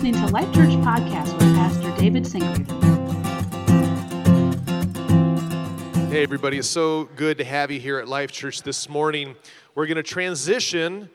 listening 0.00 0.26
to 0.26 0.32
Life 0.32 0.50
Church 0.54 0.70
Podcast 0.80 1.34
with 1.34 1.54
Pastor 1.56 1.94
David 2.00 2.26
Sinclair. 2.26 2.64
Hey, 6.08 6.22
everybody, 6.22 6.56
it's 6.56 6.68
so 6.68 7.04
good 7.16 7.36
to 7.36 7.44
have 7.44 7.70
you 7.70 7.78
here 7.78 7.98
at 7.98 8.08
Life 8.08 8.32
Church 8.32 8.62
this 8.62 8.88
morning. 8.88 9.36
We're 9.74 9.84
going 9.84 9.98
to 9.98 10.02
transition 10.02 11.10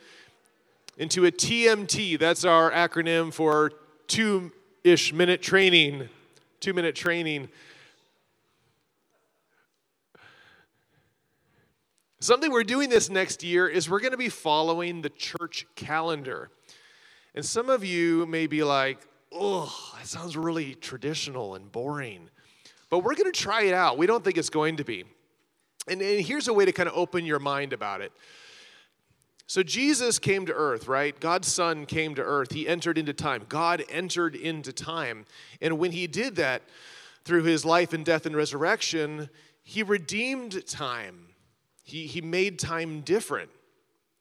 into 0.99 1.25
a 1.25 1.31
TMT. 1.31 2.19
That's 2.19 2.45
our 2.45 2.69
acronym 2.69 3.33
for 3.33 3.71
two 4.05 4.51
ish 4.83 5.11
minute 5.11 5.41
training. 5.41 6.07
Two 6.59 6.75
minute 6.75 6.93
training. 6.93 7.49
Something 12.19 12.51
we're 12.51 12.63
doing 12.63 12.91
this 12.91 13.09
next 13.09 13.43
year 13.43 13.67
is 13.67 13.89
we're 13.89 13.99
going 13.99 14.11
to 14.11 14.17
be 14.17 14.29
following 14.29 15.01
the 15.01 15.09
church 15.09 15.65
calendar. 15.75 16.51
And 17.35 17.45
some 17.45 17.69
of 17.69 17.83
you 17.83 18.25
may 18.25 18.47
be 18.47 18.63
like, 18.63 18.97
oh, 19.31 19.93
that 19.97 20.07
sounds 20.07 20.37
really 20.37 20.73
traditional 20.73 21.55
and 21.55 21.69
boring. 21.69 22.29
But 22.89 22.99
we're 22.99 23.15
going 23.15 23.31
to 23.31 23.37
try 23.37 23.63
it 23.63 23.73
out. 23.73 23.97
We 23.97 24.07
don't 24.07 24.23
think 24.23 24.37
it's 24.37 24.49
going 24.49 24.77
to 24.77 24.85
be. 24.85 25.03
And, 25.87 26.01
and 26.01 26.25
here's 26.25 26.47
a 26.47 26.53
way 26.53 26.65
to 26.65 26.71
kind 26.71 26.87
of 26.87 26.95
open 26.95 27.25
your 27.25 27.39
mind 27.39 27.73
about 27.73 28.01
it. 28.01 28.13
So 29.47 29.61
Jesus 29.61 30.17
came 30.17 30.45
to 30.47 30.53
earth, 30.53 30.87
right? 30.87 31.19
God's 31.19 31.47
Son 31.47 31.85
came 31.85 32.15
to 32.15 32.23
earth. 32.23 32.53
He 32.53 32.67
entered 32.67 32.97
into 32.97 33.13
time. 33.13 33.43
God 33.47 33.83
entered 33.89 34.35
into 34.35 34.73
time. 34.73 35.25
And 35.61 35.77
when 35.77 35.91
he 35.91 36.07
did 36.07 36.37
that 36.37 36.63
through 37.25 37.43
his 37.43 37.65
life 37.65 37.93
and 37.93 38.03
death 38.03 38.25
and 38.25 38.35
resurrection, 38.35 39.29
he 39.61 39.83
redeemed 39.83 40.65
time. 40.65 41.27
He, 41.83 42.07
he 42.07 42.21
made 42.21 42.57
time 42.57 43.01
different. 43.01 43.51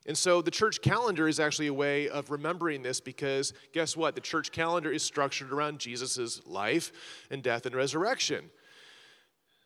And 0.06 0.16
so 0.16 0.42
the 0.42 0.50
church 0.50 0.82
calendar 0.82 1.28
is 1.28 1.40
actually 1.40 1.68
a 1.68 1.74
way 1.74 2.08
of 2.08 2.30
remembering 2.30 2.82
this 2.82 3.00
because 3.00 3.54
guess 3.72 3.96
what? 3.96 4.14
The 4.14 4.20
church 4.20 4.52
calendar 4.52 4.92
is 4.92 5.02
structured 5.02 5.50
around 5.50 5.78
Jesus' 5.78 6.42
life 6.46 6.92
and 7.30 7.42
death 7.42 7.64
and 7.64 7.74
resurrection. 7.74 8.50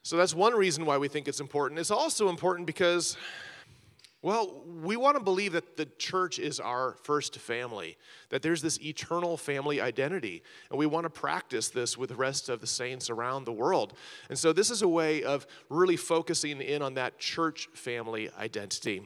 So 0.04 0.16
that's 0.16 0.34
one 0.34 0.54
reason 0.54 0.86
why 0.86 0.96
we 0.96 1.08
think 1.08 1.26
it's 1.26 1.40
important. 1.40 1.80
It's 1.80 1.90
also 1.90 2.28
important 2.28 2.66
because, 2.66 3.16
well, 4.22 4.62
we 4.64 4.96
want 4.96 5.16
to 5.16 5.22
believe 5.22 5.52
that 5.52 5.76
the 5.76 5.86
church 5.86 6.38
is 6.38 6.60
our 6.60 6.96
first 7.02 7.36
family, 7.38 7.98
that 8.30 8.40
there's 8.40 8.62
this 8.62 8.80
eternal 8.80 9.36
family 9.36 9.80
identity, 9.80 10.44
and 10.70 10.78
we 10.78 10.86
want 10.86 11.04
to 11.04 11.10
practice 11.10 11.68
this 11.68 11.98
with 11.98 12.10
the 12.10 12.16
rest 12.16 12.48
of 12.48 12.60
the 12.60 12.66
saints 12.66 13.10
around 13.10 13.44
the 13.44 13.52
world. 13.52 13.94
And 14.28 14.38
so 14.38 14.52
this 14.52 14.70
is 14.70 14.82
a 14.82 14.88
way 14.88 15.24
of 15.24 15.48
really 15.68 15.96
focusing 15.96 16.60
in 16.60 16.80
on 16.80 16.94
that 16.94 17.18
church 17.18 17.68
family 17.74 18.30
identity 18.38 19.02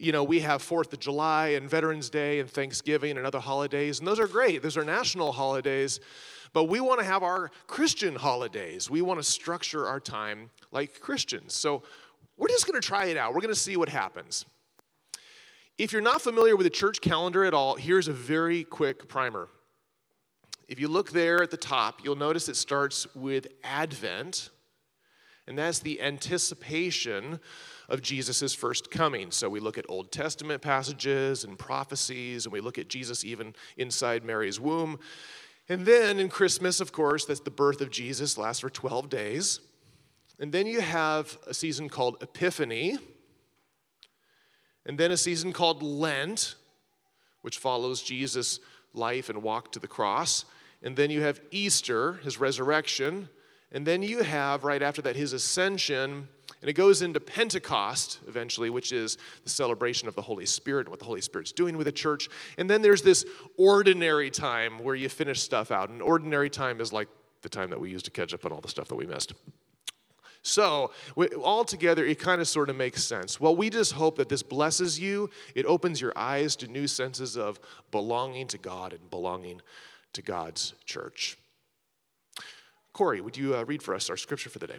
you 0.00 0.12
know, 0.12 0.24
we 0.24 0.40
have 0.40 0.62
Fourth 0.62 0.92
of 0.94 0.98
July 0.98 1.48
and 1.48 1.68
Veterans 1.68 2.08
Day 2.08 2.40
and 2.40 2.48
Thanksgiving 2.48 3.18
and 3.18 3.26
other 3.26 3.38
holidays, 3.38 3.98
and 3.98 4.08
those 4.08 4.18
are 4.18 4.26
great. 4.26 4.62
Those 4.62 4.78
are 4.78 4.84
national 4.84 5.32
holidays. 5.32 6.00
But 6.54 6.64
we 6.64 6.80
want 6.80 7.00
to 7.00 7.06
have 7.06 7.22
our 7.22 7.50
Christian 7.66 8.16
holidays. 8.16 8.90
We 8.90 9.02
want 9.02 9.20
to 9.20 9.24
structure 9.24 9.86
our 9.86 10.00
time 10.00 10.50
like 10.72 11.00
Christians. 11.00 11.54
So 11.54 11.82
we're 12.38 12.48
just 12.48 12.66
going 12.66 12.80
to 12.80 12.86
try 12.86 13.06
it 13.06 13.18
out. 13.18 13.34
We're 13.34 13.42
going 13.42 13.54
to 13.54 13.60
see 13.60 13.76
what 13.76 13.90
happens. 13.90 14.46
If 15.76 15.92
you're 15.92 16.02
not 16.02 16.22
familiar 16.22 16.56
with 16.56 16.64
the 16.64 16.70
church 16.70 17.00
calendar 17.02 17.44
at 17.44 17.54
all, 17.54 17.76
here's 17.76 18.08
a 18.08 18.12
very 18.12 18.64
quick 18.64 19.06
primer. 19.06 19.48
If 20.66 20.80
you 20.80 20.88
look 20.88 21.10
there 21.10 21.42
at 21.42 21.50
the 21.50 21.56
top, 21.56 22.00
you'll 22.02 22.16
notice 22.16 22.48
it 22.48 22.56
starts 22.56 23.06
with 23.14 23.48
Advent, 23.62 24.50
and 25.46 25.58
that's 25.58 25.80
the 25.80 26.00
anticipation 26.00 27.38
of 27.90 28.00
Jesus' 28.00 28.54
first 28.54 28.90
coming. 28.90 29.30
So 29.30 29.50
we 29.50 29.60
look 29.60 29.76
at 29.76 29.84
Old 29.88 30.12
Testament 30.12 30.62
passages 30.62 31.44
and 31.44 31.58
prophecies, 31.58 32.46
and 32.46 32.52
we 32.52 32.60
look 32.60 32.78
at 32.78 32.88
Jesus 32.88 33.24
even 33.24 33.54
inside 33.76 34.24
Mary's 34.24 34.58
womb. 34.58 34.98
And 35.68 35.84
then 35.84 36.18
in 36.18 36.28
Christmas, 36.28 36.80
of 36.80 36.92
course, 36.92 37.26
that's 37.26 37.40
the 37.40 37.50
birth 37.50 37.80
of 37.80 37.90
Jesus, 37.90 38.38
lasts 38.38 38.60
for 38.60 38.70
12 38.70 39.10
days. 39.10 39.60
And 40.38 40.52
then 40.52 40.66
you 40.66 40.80
have 40.80 41.36
a 41.46 41.52
season 41.52 41.88
called 41.88 42.16
Epiphany, 42.22 42.96
and 44.86 44.96
then 44.96 45.10
a 45.10 45.16
season 45.16 45.52
called 45.52 45.82
Lent, 45.82 46.54
which 47.42 47.58
follows 47.58 48.02
Jesus' 48.02 48.60
life 48.94 49.28
and 49.28 49.42
walk 49.42 49.72
to 49.72 49.78
the 49.78 49.86
cross. 49.86 50.44
And 50.82 50.96
then 50.96 51.10
you 51.10 51.20
have 51.22 51.40
Easter, 51.50 52.14
his 52.24 52.40
resurrection. 52.40 53.28
And 53.70 53.86
then 53.86 54.02
you 54.02 54.22
have, 54.22 54.64
right 54.64 54.82
after 54.82 55.02
that, 55.02 55.16
his 55.16 55.32
ascension 55.32 56.28
and 56.60 56.68
it 56.68 56.74
goes 56.74 57.00
into 57.00 57.20
Pentecost 57.20 58.20
eventually, 58.28 58.68
which 58.68 58.92
is 58.92 59.16
the 59.44 59.50
celebration 59.50 60.08
of 60.08 60.14
the 60.14 60.22
Holy 60.22 60.44
Spirit 60.44 60.80
and 60.80 60.88
what 60.90 60.98
the 60.98 61.06
Holy 61.06 61.22
Spirit's 61.22 61.52
doing 61.52 61.76
with 61.76 61.86
the 61.86 61.92
church. 61.92 62.28
And 62.58 62.68
then 62.68 62.82
there's 62.82 63.02
this 63.02 63.24
ordinary 63.56 64.30
time 64.30 64.78
where 64.82 64.94
you 64.94 65.08
finish 65.08 65.40
stuff 65.40 65.70
out. 65.70 65.88
And 65.88 66.02
ordinary 66.02 66.50
time 66.50 66.80
is 66.80 66.92
like 66.92 67.08
the 67.40 67.48
time 67.48 67.70
that 67.70 67.80
we 67.80 67.90
use 67.90 68.02
to 68.02 68.10
catch 68.10 68.34
up 68.34 68.44
on 68.44 68.52
all 68.52 68.60
the 68.60 68.68
stuff 68.68 68.88
that 68.88 68.96
we 68.96 69.06
missed. 69.06 69.32
So, 70.42 70.90
all 71.42 71.64
together, 71.64 72.04
it 72.04 72.18
kind 72.18 72.40
of 72.40 72.48
sort 72.48 72.70
of 72.70 72.76
makes 72.76 73.04
sense. 73.04 73.38
Well, 73.38 73.54
we 73.54 73.68
just 73.68 73.92
hope 73.92 74.16
that 74.16 74.30
this 74.30 74.42
blesses 74.42 74.98
you. 74.98 75.28
It 75.54 75.66
opens 75.66 76.00
your 76.00 76.14
eyes 76.16 76.56
to 76.56 76.68
new 76.68 76.86
senses 76.86 77.36
of 77.36 77.60
belonging 77.90 78.46
to 78.48 78.58
God 78.58 78.94
and 78.94 79.10
belonging 79.10 79.60
to 80.14 80.22
God's 80.22 80.74
church. 80.86 81.36
Corey, 82.94 83.20
would 83.20 83.36
you 83.36 83.54
uh, 83.54 83.64
read 83.64 83.82
for 83.82 83.94
us 83.94 84.08
our 84.08 84.16
scripture 84.16 84.48
for 84.48 84.58
the 84.58 84.66
day? 84.66 84.78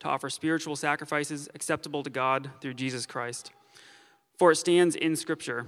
to 0.00 0.08
offer 0.08 0.28
spiritual 0.30 0.76
sacrifices 0.76 1.48
acceptable 1.54 2.02
to 2.02 2.10
God 2.10 2.50
through 2.60 2.74
Jesus 2.74 3.06
Christ. 3.06 3.52
For 4.38 4.52
it 4.52 4.56
stands 4.56 4.94
in 4.94 5.16
Scripture 5.16 5.66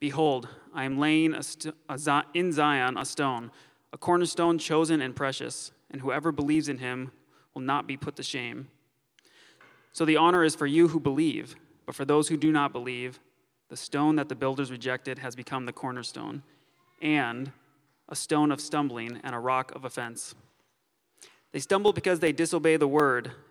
Behold, 0.00 0.48
I 0.72 0.84
am 0.84 0.98
laying 0.98 1.34
a 1.34 1.42
st- 1.42 1.74
a 1.88 2.24
in 2.32 2.52
Zion 2.52 2.96
a 2.96 3.04
stone, 3.04 3.50
a 3.92 3.98
cornerstone 3.98 4.58
chosen 4.58 5.02
and 5.02 5.14
precious, 5.14 5.72
and 5.90 6.00
whoever 6.00 6.32
believes 6.32 6.70
in 6.70 6.78
him 6.78 7.12
will 7.52 7.60
not 7.60 7.86
be 7.86 7.98
put 7.98 8.16
to 8.16 8.22
shame. 8.22 8.68
So 9.92 10.06
the 10.06 10.16
honor 10.16 10.42
is 10.42 10.54
for 10.54 10.66
you 10.66 10.88
who 10.88 11.00
believe, 11.00 11.54
but 11.84 11.94
for 11.94 12.06
those 12.06 12.28
who 12.28 12.38
do 12.38 12.50
not 12.50 12.72
believe, 12.72 13.20
the 13.68 13.76
stone 13.76 14.16
that 14.16 14.30
the 14.30 14.34
builders 14.34 14.70
rejected 14.70 15.18
has 15.18 15.36
become 15.36 15.66
the 15.66 15.72
cornerstone, 15.72 16.42
and 17.02 17.52
a 18.08 18.16
stone 18.16 18.50
of 18.50 18.60
stumbling 18.60 19.20
and 19.22 19.34
a 19.34 19.38
rock 19.38 19.70
of 19.74 19.84
offense. 19.84 20.34
They 21.52 21.60
stumble 21.60 21.92
because 21.92 22.20
they 22.20 22.32
disobey 22.32 22.76
the 22.76 22.88
word 22.88 23.32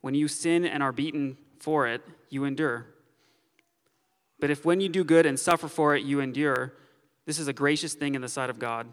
when 0.00 0.14
you 0.14 0.28
sin 0.28 0.64
and 0.64 0.82
are 0.82 0.92
beaten 0.92 1.36
for 1.58 1.86
it, 1.86 2.02
you 2.28 2.44
endure? 2.44 2.86
But 4.38 4.50
if 4.50 4.64
when 4.64 4.80
you 4.80 4.88
do 4.88 5.04
good 5.04 5.26
and 5.26 5.38
suffer 5.38 5.68
for 5.68 5.94
it, 5.94 6.02
you 6.02 6.20
endure, 6.20 6.72
this 7.26 7.38
is 7.38 7.48
a 7.48 7.52
gracious 7.52 7.94
thing 7.94 8.14
in 8.14 8.22
the 8.22 8.28
sight 8.28 8.50
of 8.50 8.58
God. 8.58 8.88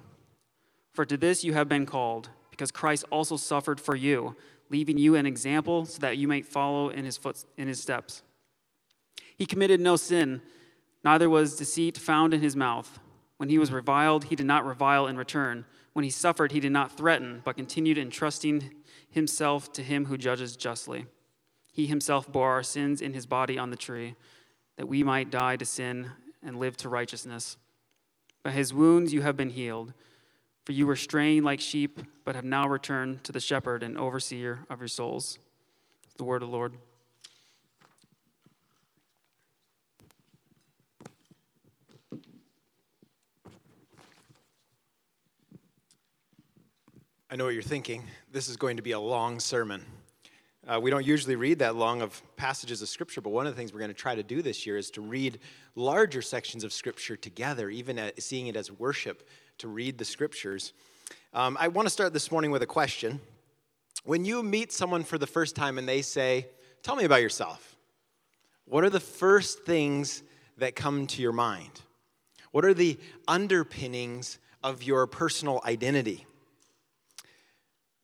For 0.94 1.06
to 1.06 1.18
this 1.18 1.44
you 1.44 1.54
have 1.54 1.69
been 1.69 1.86
called, 1.86 2.30
because 2.51 2.71
Christ 2.71 3.06
also 3.12 3.38
suffered 3.38 3.80
for 3.80 3.95
you, 3.95 4.36
leaving 4.69 4.98
you 4.98 5.15
an 5.15 5.25
example 5.25 5.86
so 5.86 6.00
that 6.00 6.18
you 6.18 6.27
might 6.27 6.45
follow 6.45 6.89
in 6.89 7.06
his, 7.06 7.18
foot, 7.18 7.45
in 7.56 7.68
his 7.68 7.80
steps. 7.80 8.24
He 9.38 9.45
committed 9.45 9.80
no 9.80 9.95
sin, 9.95 10.42
neither 11.04 11.30
was 11.30 11.56
deceit 11.56 11.98
found 11.98 12.33
in 12.33 12.42
his 12.42 12.56
mouth. 12.56 13.00
When 13.38 13.50
he 13.50 13.59
was 13.59 13.71
reviled, 13.71 14.25
he 14.25 14.36
did 14.36 14.48
not 14.48 14.65
revile 14.65 15.07
in 15.07 15.15
return. 15.15 15.65
When 15.94 16.04
he 16.04 16.09
suffered, 16.09 16.51
he 16.51 16.59
did 16.59 16.71
not 16.71 16.98
threaten, 16.98 17.42
but 17.45 17.56
continued 17.56 17.98
entrusting 17.98 18.71
himself 19.09 19.71
to 19.74 19.83
him 19.83 20.06
who 20.06 20.18
judges 20.18 20.56
justly. 20.56 21.06
He 21.71 21.88
himself 21.88 22.31
bore 22.31 22.51
our 22.51 22.63
sins 22.63 23.01
in 23.01 23.13
his 23.13 23.25
body 23.25 23.57
on 23.57 23.69
the 23.69 23.75
tree 23.77 24.15
that 24.77 24.88
we 24.88 25.04
might 25.04 25.31
die 25.31 25.56
to 25.56 25.65
sin 25.65 26.12
and 26.44 26.59
live 26.59 26.77
to 26.77 26.89
righteousness. 26.89 27.57
By 28.44 28.51
his 28.51 28.74
wounds 28.74 29.13
you 29.13 29.21
have 29.21 29.36
been 29.36 29.50
healed, 29.50 29.94
for 30.65 30.71
you 30.71 30.86
were 30.86 30.95
straying 30.95 31.44
like 31.44 31.59
sheep, 31.59 32.00
but 32.25 32.36
have 32.36 32.45
now 32.45 32.68
returned 32.68 33.24
to 33.24 33.31
the 33.31 33.39
shepherd 33.39 33.83
and 33.83 33.98
overseer 33.98 34.65
of 34.69 34.80
your 34.80 34.88
souls. 34.88 35.39
The 36.18 36.24
word 36.24 36.44
of 36.44 36.50
the 36.50 36.56
Lord. 36.56 36.74
I 47.30 47.36
know 47.36 47.45
what 47.45 47.54
you're 47.54 47.62
thinking. 47.62 48.04
This 48.38 48.50
is 48.50 48.57
going 48.57 48.78
to 48.78 48.84
be 48.84 48.92
a 48.92 49.00
long 49.00 49.39
sermon. 49.39 49.84
Uh, 50.68 50.80
we 50.80 50.92
don't 50.92 51.04
usually 51.04 51.36
read 51.36 51.57
that 51.57 51.75
long 51.75 52.04
of 52.04 52.22
passages 52.36 52.84
of 52.84 52.88
Scripture, 52.88 53.19
but 53.19 53.31
one 53.31 53.48
of 53.48 53.56
the 53.56 53.57
things 53.57 53.74
we're 53.74 53.80
going 53.80 53.89
to 53.89 53.95
try 53.95 54.13
to 54.13 54.22
do 54.22 54.44
this 54.44 54.63
year 54.63 54.78
is 54.78 54.92
to 54.92 55.01
read 55.01 55.39
larger 55.74 56.22
sections 56.22 56.63
of 56.63 56.72
Scripture 56.72 57.16
together, 57.16 57.68
even 57.72 57.98
at, 57.98 58.22
seeing 58.22 58.45
it 58.45 58.56
as 58.56 58.72
worship, 58.72 59.28
to 59.57 59.68
read 59.68 59.98
the 59.98 60.06
Scriptures. 60.06 60.74
Um, 61.34 61.57
I 61.60 61.68
want 61.69 61.88
to 61.88 61.89
start 61.89 62.13
this 62.13 62.31
morning 62.31 62.51
with 62.51 62.62
a 62.62 62.68
question. 62.68 63.19
When 64.04 64.24
you 64.24 64.44
meet 64.44 64.72
someone 64.72 65.04
for 65.04 65.18
the 65.18 65.25
first 65.25 65.56
time 65.56 65.80
and 65.80 65.90
they 65.90 66.04
say, 66.04 66.45
Tell 66.83 66.95
me 66.95 67.06
about 67.06 67.24
yourself, 67.24 67.75
what 68.66 68.83
are 68.83 68.92
the 68.92 69.00
first 69.00 69.63
things 69.63 70.22
that 70.60 70.75
come 70.75 71.07
to 71.07 71.24
your 71.24 71.33
mind? 71.33 71.81
What 72.51 72.66
are 72.66 72.75
the 72.75 73.00
underpinnings 73.28 74.38
of 74.63 74.83
your 74.83 75.07
personal 75.07 75.60
identity? 75.66 76.28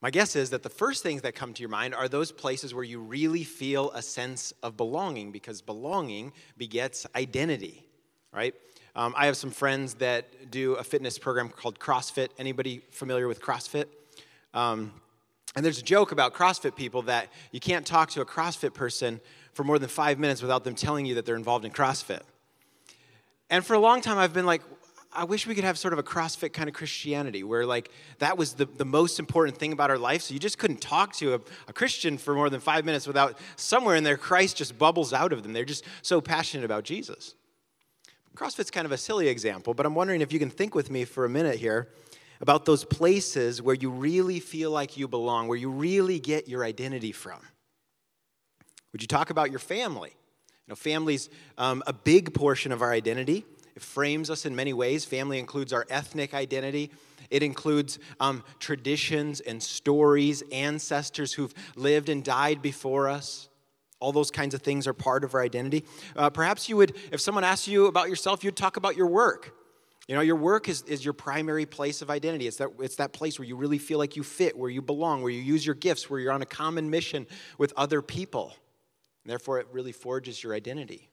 My 0.03 0.11
guess 0.11 0.35
is 0.35 0.49
that 0.49 0.63
the 0.63 0.69
first 0.69 1.01
things 1.01 1.21
that 1.21 1.33
come 1.33 1.53
to 1.53 1.61
your 1.61 1.69
mind 1.69 1.95
are 1.95 2.09
those 2.09 2.29
places 2.29 2.73
where 2.73 2.83
you 2.83 2.99
really 2.99 3.45
feel 3.45 3.89
a 3.91 4.01
sense 4.01 4.51
of 4.61 4.75
belonging 4.75 5.31
because 5.31 5.61
belonging 5.61 6.33
begets 6.57 7.07
identity, 7.15 7.85
right? 8.33 8.53
Um, 8.97 9.13
I 9.15 9.27
have 9.27 9.37
some 9.37 9.49
friends 9.49 9.93
that 9.95 10.51
do 10.51 10.73
a 10.73 10.83
fitness 10.83 11.17
program 11.17 11.47
called 11.47 11.79
CrossFit. 11.79 12.31
Anybody 12.37 12.81
familiar 12.91 13.29
with 13.29 13.41
CrossFit? 13.41 13.85
Um, 14.53 14.91
and 15.55 15.63
there's 15.63 15.79
a 15.79 15.83
joke 15.83 16.11
about 16.11 16.33
CrossFit 16.33 16.75
people 16.75 17.03
that 17.03 17.29
you 17.53 17.61
can't 17.61 17.87
talk 17.87 18.09
to 18.11 18.19
a 18.19 18.25
CrossFit 18.25 18.73
person 18.73 19.21
for 19.53 19.63
more 19.63 19.79
than 19.79 19.87
five 19.87 20.19
minutes 20.19 20.41
without 20.41 20.65
them 20.65 20.75
telling 20.75 21.05
you 21.05 21.15
that 21.15 21.25
they're 21.25 21.37
involved 21.37 21.63
in 21.63 21.71
CrossFit. 21.71 22.23
And 23.49 23.65
for 23.65 23.73
a 23.73 23.79
long 23.79 24.01
time, 24.01 24.17
I've 24.17 24.33
been 24.33 24.45
like, 24.45 24.63
I 25.15 25.23
wish 25.25 25.45
we 25.45 25.55
could 25.55 25.63
have 25.63 25.77
sort 25.77 25.93
of 25.93 25.99
a 25.99 26.03
CrossFit 26.03 26.53
kind 26.53 26.67
of 26.67 26.75
Christianity 26.75 27.43
where, 27.43 27.65
like, 27.65 27.91
that 28.19 28.37
was 28.37 28.53
the, 28.53 28.65
the 28.65 28.85
most 28.85 29.19
important 29.19 29.57
thing 29.57 29.71
about 29.71 29.89
our 29.89 29.97
life. 29.97 30.23
So 30.23 30.33
you 30.33 30.39
just 30.39 30.57
couldn't 30.57 30.81
talk 30.81 31.13
to 31.17 31.35
a, 31.35 31.39
a 31.67 31.73
Christian 31.73 32.17
for 32.17 32.33
more 32.33 32.49
than 32.49 32.59
five 32.59 32.85
minutes 32.85 33.05
without 33.07 33.37
somewhere 33.55 33.95
in 33.95 34.03
there 34.03 34.17
Christ 34.17 34.57
just 34.57 34.77
bubbles 34.77 35.13
out 35.13 35.31
of 35.31 35.43
them. 35.43 35.53
They're 35.53 35.65
just 35.65 35.85
so 36.01 36.21
passionate 36.21 36.65
about 36.65 36.83
Jesus. 36.83 37.35
CrossFit's 38.35 38.71
kind 38.71 38.85
of 38.85 38.91
a 38.91 38.97
silly 38.97 39.27
example, 39.27 39.73
but 39.73 39.85
I'm 39.85 39.93
wondering 39.93 40.21
if 40.21 40.33
you 40.33 40.39
can 40.39 40.49
think 40.49 40.73
with 40.73 40.89
me 40.89 41.05
for 41.05 41.25
a 41.25 41.29
minute 41.29 41.57
here 41.57 41.89
about 42.41 42.65
those 42.65 42.83
places 42.83 43.61
where 43.61 43.75
you 43.75 43.89
really 43.89 44.39
feel 44.39 44.71
like 44.71 44.97
you 44.97 45.07
belong, 45.07 45.47
where 45.47 45.57
you 45.57 45.69
really 45.69 46.19
get 46.19 46.47
your 46.47 46.63
identity 46.63 47.11
from. 47.11 47.39
Would 48.91 49.01
you 49.01 49.07
talk 49.07 49.29
about 49.29 49.49
your 49.51 49.59
family? 49.59 50.09
You 50.09 50.71
know, 50.71 50.75
family's 50.75 51.29
um, 51.57 51.83
a 51.85 51.93
big 51.93 52.33
portion 52.33 52.71
of 52.71 52.81
our 52.81 52.91
identity. 52.91 53.45
It 53.75 53.81
frames 53.81 54.29
us 54.29 54.45
in 54.45 54.55
many 54.55 54.73
ways. 54.73 55.05
Family 55.05 55.39
includes 55.39 55.73
our 55.73 55.85
ethnic 55.89 56.33
identity. 56.33 56.91
It 57.29 57.41
includes 57.41 57.97
um, 58.19 58.43
traditions 58.59 59.39
and 59.39 59.61
stories, 59.61 60.43
ancestors 60.51 61.33
who've 61.33 61.53
lived 61.75 62.09
and 62.09 62.23
died 62.23 62.61
before 62.61 63.09
us. 63.09 63.49
All 63.99 64.11
those 64.11 64.31
kinds 64.31 64.53
of 64.53 64.61
things 64.61 64.85
are 64.85 64.93
part 64.93 65.23
of 65.23 65.33
our 65.33 65.41
identity. 65.41 65.85
Uh, 66.15 66.29
perhaps 66.29 66.67
you 66.69 66.77
would, 66.77 66.95
if 67.11 67.21
someone 67.21 67.43
asked 67.43 67.67
you 67.67 67.87
about 67.87 68.09
yourself, 68.09 68.43
you'd 68.43 68.57
talk 68.57 68.77
about 68.77 68.95
your 68.95 69.07
work. 69.07 69.55
You 70.07 70.15
know, 70.15 70.21
your 70.21 70.35
work 70.35 70.67
is, 70.67 70.81
is 70.83 71.03
your 71.03 71.13
primary 71.13 71.65
place 71.65 72.01
of 72.01 72.09
identity. 72.09 72.45
It's 72.45 72.57
that, 72.57 72.69
it's 72.79 72.97
that 72.97 73.13
place 73.13 73.39
where 73.39 73.47
you 73.47 73.55
really 73.55 73.77
feel 73.77 73.97
like 73.97 74.17
you 74.17 74.23
fit, 74.23 74.57
where 74.57 74.69
you 74.69 74.81
belong, 74.81 75.21
where 75.21 75.31
you 75.31 75.41
use 75.41 75.65
your 75.65 75.75
gifts, 75.75 76.09
where 76.09 76.19
you're 76.19 76.33
on 76.33 76.41
a 76.41 76.45
common 76.45 76.89
mission 76.89 77.25
with 77.57 77.71
other 77.77 78.01
people. 78.01 78.53
And 79.23 79.31
therefore, 79.31 79.59
it 79.59 79.67
really 79.71 79.93
forges 79.93 80.43
your 80.43 80.53
identity. 80.53 81.09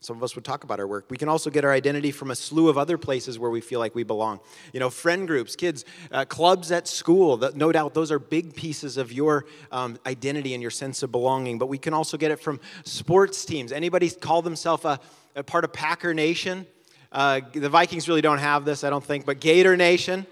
Some 0.00 0.16
of 0.16 0.22
us 0.22 0.36
would 0.36 0.44
talk 0.44 0.62
about 0.62 0.78
our 0.78 0.86
work. 0.86 1.06
We 1.10 1.16
can 1.16 1.28
also 1.28 1.50
get 1.50 1.64
our 1.64 1.72
identity 1.72 2.12
from 2.12 2.30
a 2.30 2.36
slew 2.36 2.68
of 2.68 2.78
other 2.78 2.96
places 2.96 3.36
where 3.36 3.50
we 3.50 3.60
feel 3.60 3.80
like 3.80 3.96
we 3.96 4.04
belong. 4.04 4.38
You 4.72 4.78
know, 4.78 4.90
friend 4.90 5.26
groups, 5.26 5.56
kids, 5.56 5.84
uh, 6.12 6.24
clubs 6.24 6.70
at 6.70 6.86
school. 6.86 7.36
no 7.56 7.72
doubt 7.72 7.94
those 7.94 8.12
are 8.12 8.20
big 8.20 8.54
pieces 8.54 8.96
of 8.96 9.12
your 9.12 9.46
um, 9.72 9.98
identity 10.06 10.54
and 10.54 10.62
your 10.62 10.70
sense 10.70 11.02
of 11.02 11.10
belonging. 11.10 11.58
But 11.58 11.66
we 11.66 11.78
can 11.78 11.94
also 11.94 12.16
get 12.16 12.30
it 12.30 12.38
from 12.38 12.60
sports 12.84 13.44
teams. 13.44 13.72
Anybody 13.72 14.08
call 14.08 14.40
themselves 14.40 14.84
a, 14.84 15.00
a, 15.34 15.42
part 15.42 15.64
of 15.64 15.72
Packer 15.72 16.14
Nation? 16.14 16.64
Uh, 17.10 17.40
the 17.52 17.68
Vikings 17.68 18.08
really 18.08 18.22
don't 18.22 18.38
have 18.38 18.64
this, 18.64 18.84
I 18.84 18.90
don't 18.90 19.04
think, 19.04 19.26
but 19.26 19.40
Gator 19.40 19.76
Nation. 19.76 20.26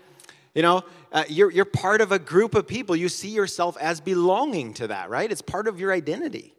You 0.55 0.63
know, 0.63 0.85
uh, 1.11 1.25
you're, 1.29 1.51
you're 1.51 1.65
part 1.65 2.01
of 2.01 2.13
a 2.13 2.21
group 2.21 2.55
of 2.55 2.69
people. 2.69 2.95
You 2.95 3.09
see 3.09 3.31
yourself 3.31 3.77
as 3.79 4.01
belonging 4.01 4.75
to 4.75 4.87
that, 4.87 5.11
right? 5.11 5.31
It's 5.31 5.43
part 5.43 5.67
of 5.67 5.81
your 5.81 5.93
identity. 5.93 6.55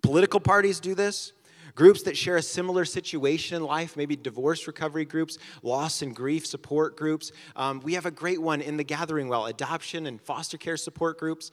Political 0.00 0.40
parties 0.40 0.80
do 0.80 0.94
this 0.94 1.32
groups 1.76 2.02
that 2.02 2.16
share 2.16 2.36
a 2.36 2.42
similar 2.42 2.84
situation 2.84 3.56
in 3.56 3.62
life, 3.62 3.96
maybe 3.96 4.16
divorce 4.16 4.66
recovery 4.66 5.04
groups, 5.04 5.38
loss 5.62 6.02
and 6.02 6.16
grief 6.16 6.44
support 6.44 6.96
groups. 6.96 7.30
Um, 7.54 7.80
we 7.80 7.94
have 7.94 8.06
a 8.06 8.10
great 8.10 8.42
one 8.42 8.60
in 8.60 8.76
the 8.76 8.82
Gathering 8.82 9.28
Well, 9.28 9.46
adoption 9.46 10.06
and 10.06 10.20
foster 10.20 10.58
care 10.58 10.76
support 10.76 11.20
groups. 11.20 11.52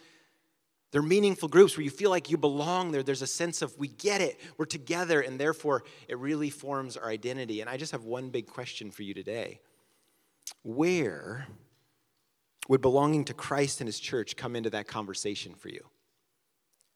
They're 0.91 1.01
meaningful 1.01 1.49
groups 1.49 1.75
where 1.75 1.83
you 1.83 1.89
feel 1.89 2.09
like 2.09 2.29
you 2.29 2.37
belong 2.37 2.91
there. 2.91 3.03
There's 3.03 3.21
a 3.21 3.27
sense 3.27 3.61
of 3.61 3.77
we 3.77 3.89
get 3.89 4.21
it, 4.21 4.39
we're 4.57 4.65
together, 4.65 5.21
and 5.21 5.39
therefore 5.39 5.83
it 6.07 6.17
really 6.17 6.49
forms 6.49 6.97
our 6.97 7.09
identity. 7.09 7.61
And 7.61 7.69
I 7.69 7.77
just 7.77 7.91
have 7.91 8.05
one 8.05 8.29
big 8.29 8.47
question 8.47 8.91
for 8.91 9.03
you 9.03 9.13
today. 9.13 9.59
Where 10.63 11.47
would 12.69 12.81
belonging 12.81 13.25
to 13.25 13.33
Christ 13.33 13.81
and 13.81 13.87
his 13.87 13.99
church 13.99 14.37
come 14.37 14.55
into 14.55 14.69
that 14.69 14.87
conversation 14.87 15.53
for 15.53 15.69
you? 15.69 15.85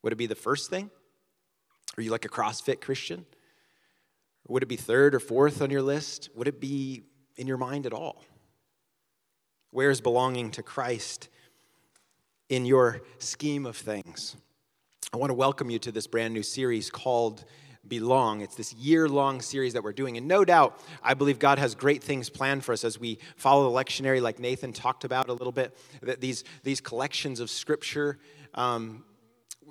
Would 0.04 0.14
it 0.14 0.18
be 0.18 0.28
the 0.28 0.36
first 0.36 0.70
thing? 0.70 0.92
Are 1.96 2.02
you 2.02 2.12
like 2.12 2.26
a 2.26 2.30
CrossFit 2.30 2.82
Christian? 2.82 3.26
Would 4.48 4.64
it 4.64 4.68
be 4.68 4.76
third 4.76 5.14
or 5.14 5.20
fourth 5.20 5.62
on 5.62 5.70
your 5.70 5.82
list? 5.82 6.30
Would 6.36 6.48
it 6.48 6.60
be 6.60 7.04
in 7.36 7.48
your 7.48 7.58
mind 7.58 7.86
at 7.86 7.94
all? 7.94 8.24
Where 9.72 9.90
is 9.90 10.02
belonging 10.02 10.52
to 10.52 10.64
Christ 10.64 11.30
in 12.50 12.66
your 12.66 13.02
scheme 13.20 13.66
of 13.66 13.76
things? 13.76 14.36
I 15.14 15.18
want 15.18 15.30
to 15.30 15.36
welcome 15.36 15.70
you 15.70 15.80
to 15.80 15.92
this 15.92 16.08
brand 16.08 16.34
new 16.34 16.44
series 16.44 16.90
called 16.90 17.46
Belong. 17.88 18.42
It's 18.42 18.56
this 18.56 18.74
year 18.74 19.08
long 19.08 19.42
series 19.42 19.74
that 19.74 19.84
we're 19.84 19.94
doing. 19.94 20.18
And 20.18 20.28
no 20.28 20.46
doubt, 20.46 20.80
I 21.04 21.14
believe 21.14 21.40
God 21.40 21.60
has 21.60 21.76
great 21.76 22.04
things 22.04 22.30
planned 22.30 22.64
for 22.64 22.74
us 22.74 22.84
as 22.84 23.00
we 23.00 23.20
follow 23.36 23.70
the 23.70 23.84
lectionary, 23.84 24.22
like 24.22 24.40
Nathan 24.40 24.74
talked 24.74 25.04
about 25.04 25.30
a 25.30 25.34
little 25.34 25.52
bit, 25.52 25.78
that 26.02 26.22
these, 26.22 26.44
these 26.64 26.82
collections 26.82 27.40
of 27.40 27.50
scripture. 27.50 28.18
Um, 28.54 29.04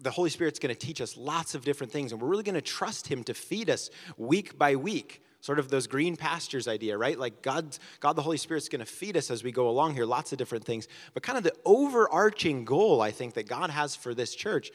the 0.03 0.11
Holy 0.11 0.31
Spirit's 0.31 0.59
going 0.59 0.75
to 0.75 0.79
teach 0.79 1.01
us 1.01 1.17
lots 1.17 1.55
of 1.55 1.65
different 1.65 1.93
things, 1.93 2.13
and 2.13 2.21
we're 2.21 2.29
really 2.29 2.43
going 2.43 2.55
to 2.55 2.61
trust 2.61 3.09
Him 3.09 3.25
to 3.25 3.35
feed 3.35 3.71
us 3.71 3.91
week 4.17 4.59
by 4.59 4.77
week. 4.77 5.23
Sort 5.41 5.59
of 5.59 5.69
those 5.69 5.87
green 5.87 6.17
pastures 6.17 6.67
idea, 6.67 6.99
right? 6.99 7.19
Like 7.19 7.41
God, 7.43 7.79
God 8.01 8.15
the 8.15 8.23
Holy 8.23 8.37
Spirit's 8.37 8.69
going 8.69 8.81
to 8.81 8.87
feed 8.87 9.17
us 9.17 9.31
as 9.31 9.45
we 9.45 9.53
go 9.53 9.69
along 9.69 9.95
here, 9.95 10.05
lots 10.05 10.33
of 10.33 10.39
different 10.39 10.65
things. 10.65 10.89
But 11.15 11.23
kind 11.23 11.39
of 11.39 11.45
the 11.45 11.55
overarching 11.65 12.65
goal, 12.65 13.01
I 13.01 13.13
think, 13.13 13.35
that 13.35 13.47
God 13.47 13.71
has 13.71 13.95
for 13.95 14.13
this 14.13 14.35
church 14.35 14.71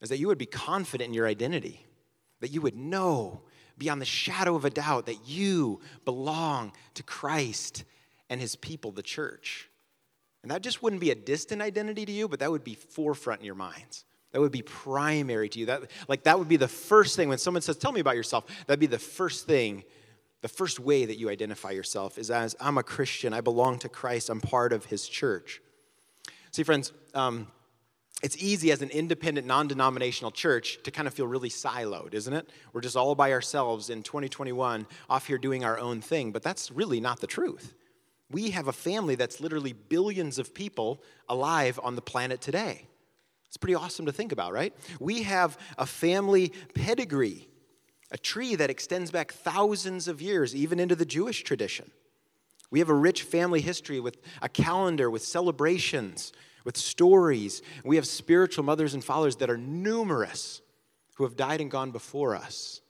is 0.00 0.10
that 0.10 0.18
you 0.18 0.28
would 0.28 0.38
be 0.38 0.46
confident 0.46 1.08
in 1.08 1.14
your 1.14 1.26
identity, 1.26 1.84
that 2.40 2.52
you 2.52 2.60
would 2.60 2.76
know 2.76 3.42
beyond 3.78 4.00
the 4.00 4.06
shadow 4.06 4.54
of 4.54 4.64
a 4.64 4.70
doubt 4.70 5.06
that 5.06 5.26
you 5.26 5.80
belong 6.04 6.72
to 6.94 7.02
Christ 7.02 7.84
and 8.30 8.40
his 8.40 8.56
people, 8.56 8.92
the 8.92 9.02
church. 9.02 9.68
And 10.42 10.50
that 10.50 10.62
just 10.62 10.82
wouldn't 10.82 11.00
be 11.00 11.10
a 11.10 11.16
distant 11.16 11.60
identity 11.60 12.06
to 12.06 12.12
you, 12.12 12.28
but 12.28 12.38
that 12.40 12.50
would 12.50 12.64
be 12.64 12.74
forefront 12.74 13.40
in 13.40 13.46
your 13.46 13.56
minds. 13.56 14.04
That 14.36 14.42
would 14.42 14.52
be 14.52 14.60
primary 14.60 15.48
to 15.48 15.58
you. 15.58 15.64
That, 15.64 15.84
like 16.08 16.24
that 16.24 16.38
would 16.38 16.46
be 16.46 16.58
the 16.58 16.68
first 16.68 17.16
thing 17.16 17.30
when 17.30 17.38
someone 17.38 17.62
says, 17.62 17.78
Tell 17.78 17.90
me 17.90 18.00
about 18.00 18.16
yourself, 18.16 18.44
that'd 18.66 18.78
be 18.78 18.86
the 18.86 18.98
first 18.98 19.46
thing, 19.46 19.82
the 20.42 20.48
first 20.48 20.78
way 20.78 21.06
that 21.06 21.16
you 21.16 21.30
identify 21.30 21.70
yourself 21.70 22.18
is 22.18 22.30
as 22.30 22.54
I'm 22.60 22.76
a 22.76 22.82
Christian, 22.82 23.32
I 23.32 23.40
belong 23.40 23.78
to 23.78 23.88
Christ, 23.88 24.28
I'm 24.28 24.42
part 24.42 24.74
of 24.74 24.84
his 24.84 25.08
church. 25.08 25.62
See, 26.50 26.64
friends, 26.64 26.92
um, 27.14 27.46
it's 28.22 28.36
easy 28.36 28.70
as 28.72 28.82
an 28.82 28.90
independent, 28.90 29.46
non 29.46 29.68
denominational 29.68 30.32
church 30.32 30.82
to 30.82 30.90
kind 30.90 31.08
of 31.08 31.14
feel 31.14 31.26
really 31.26 31.48
siloed, 31.48 32.12
isn't 32.12 32.34
it? 32.34 32.46
We're 32.74 32.82
just 32.82 32.94
all 32.94 33.14
by 33.14 33.32
ourselves 33.32 33.88
in 33.88 34.02
2021, 34.02 34.86
off 35.08 35.26
here 35.28 35.38
doing 35.38 35.64
our 35.64 35.78
own 35.78 36.02
thing, 36.02 36.30
but 36.30 36.42
that's 36.42 36.70
really 36.70 37.00
not 37.00 37.20
the 37.20 37.26
truth. 37.26 37.72
We 38.30 38.50
have 38.50 38.68
a 38.68 38.72
family 38.74 39.14
that's 39.14 39.40
literally 39.40 39.72
billions 39.72 40.38
of 40.38 40.52
people 40.52 41.02
alive 41.26 41.80
on 41.82 41.94
the 41.94 42.02
planet 42.02 42.42
today. 42.42 42.86
It's 43.48 43.56
pretty 43.56 43.74
awesome 43.74 44.06
to 44.06 44.12
think 44.12 44.32
about, 44.32 44.52
right? 44.52 44.74
We 45.00 45.22
have 45.22 45.56
a 45.78 45.86
family 45.86 46.52
pedigree, 46.74 47.48
a 48.10 48.18
tree 48.18 48.54
that 48.56 48.70
extends 48.70 49.10
back 49.10 49.32
thousands 49.32 50.08
of 50.08 50.20
years, 50.20 50.54
even 50.54 50.80
into 50.80 50.96
the 50.96 51.04
Jewish 51.04 51.42
tradition. 51.42 51.90
We 52.70 52.80
have 52.80 52.88
a 52.88 52.94
rich 52.94 53.22
family 53.22 53.60
history 53.60 54.00
with 54.00 54.18
a 54.42 54.48
calendar, 54.48 55.10
with 55.10 55.22
celebrations, 55.22 56.32
with 56.64 56.76
stories. 56.76 57.62
We 57.84 57.96
have 57.96 58.06
spiritual 58.06 58.64
mothers 58.64 58.94
and 58.94 59.04
fathers 59.04 59.36
that 59.36 59.50
are 59.50 59.56
numerous 59.56 60.60
who 61.14 61.24
have 61.24 61.36
died 61.36 61.60
and 61.60 61.70
gone 61.70 61.92
before 61.92 62.34
us. 62.34 62.80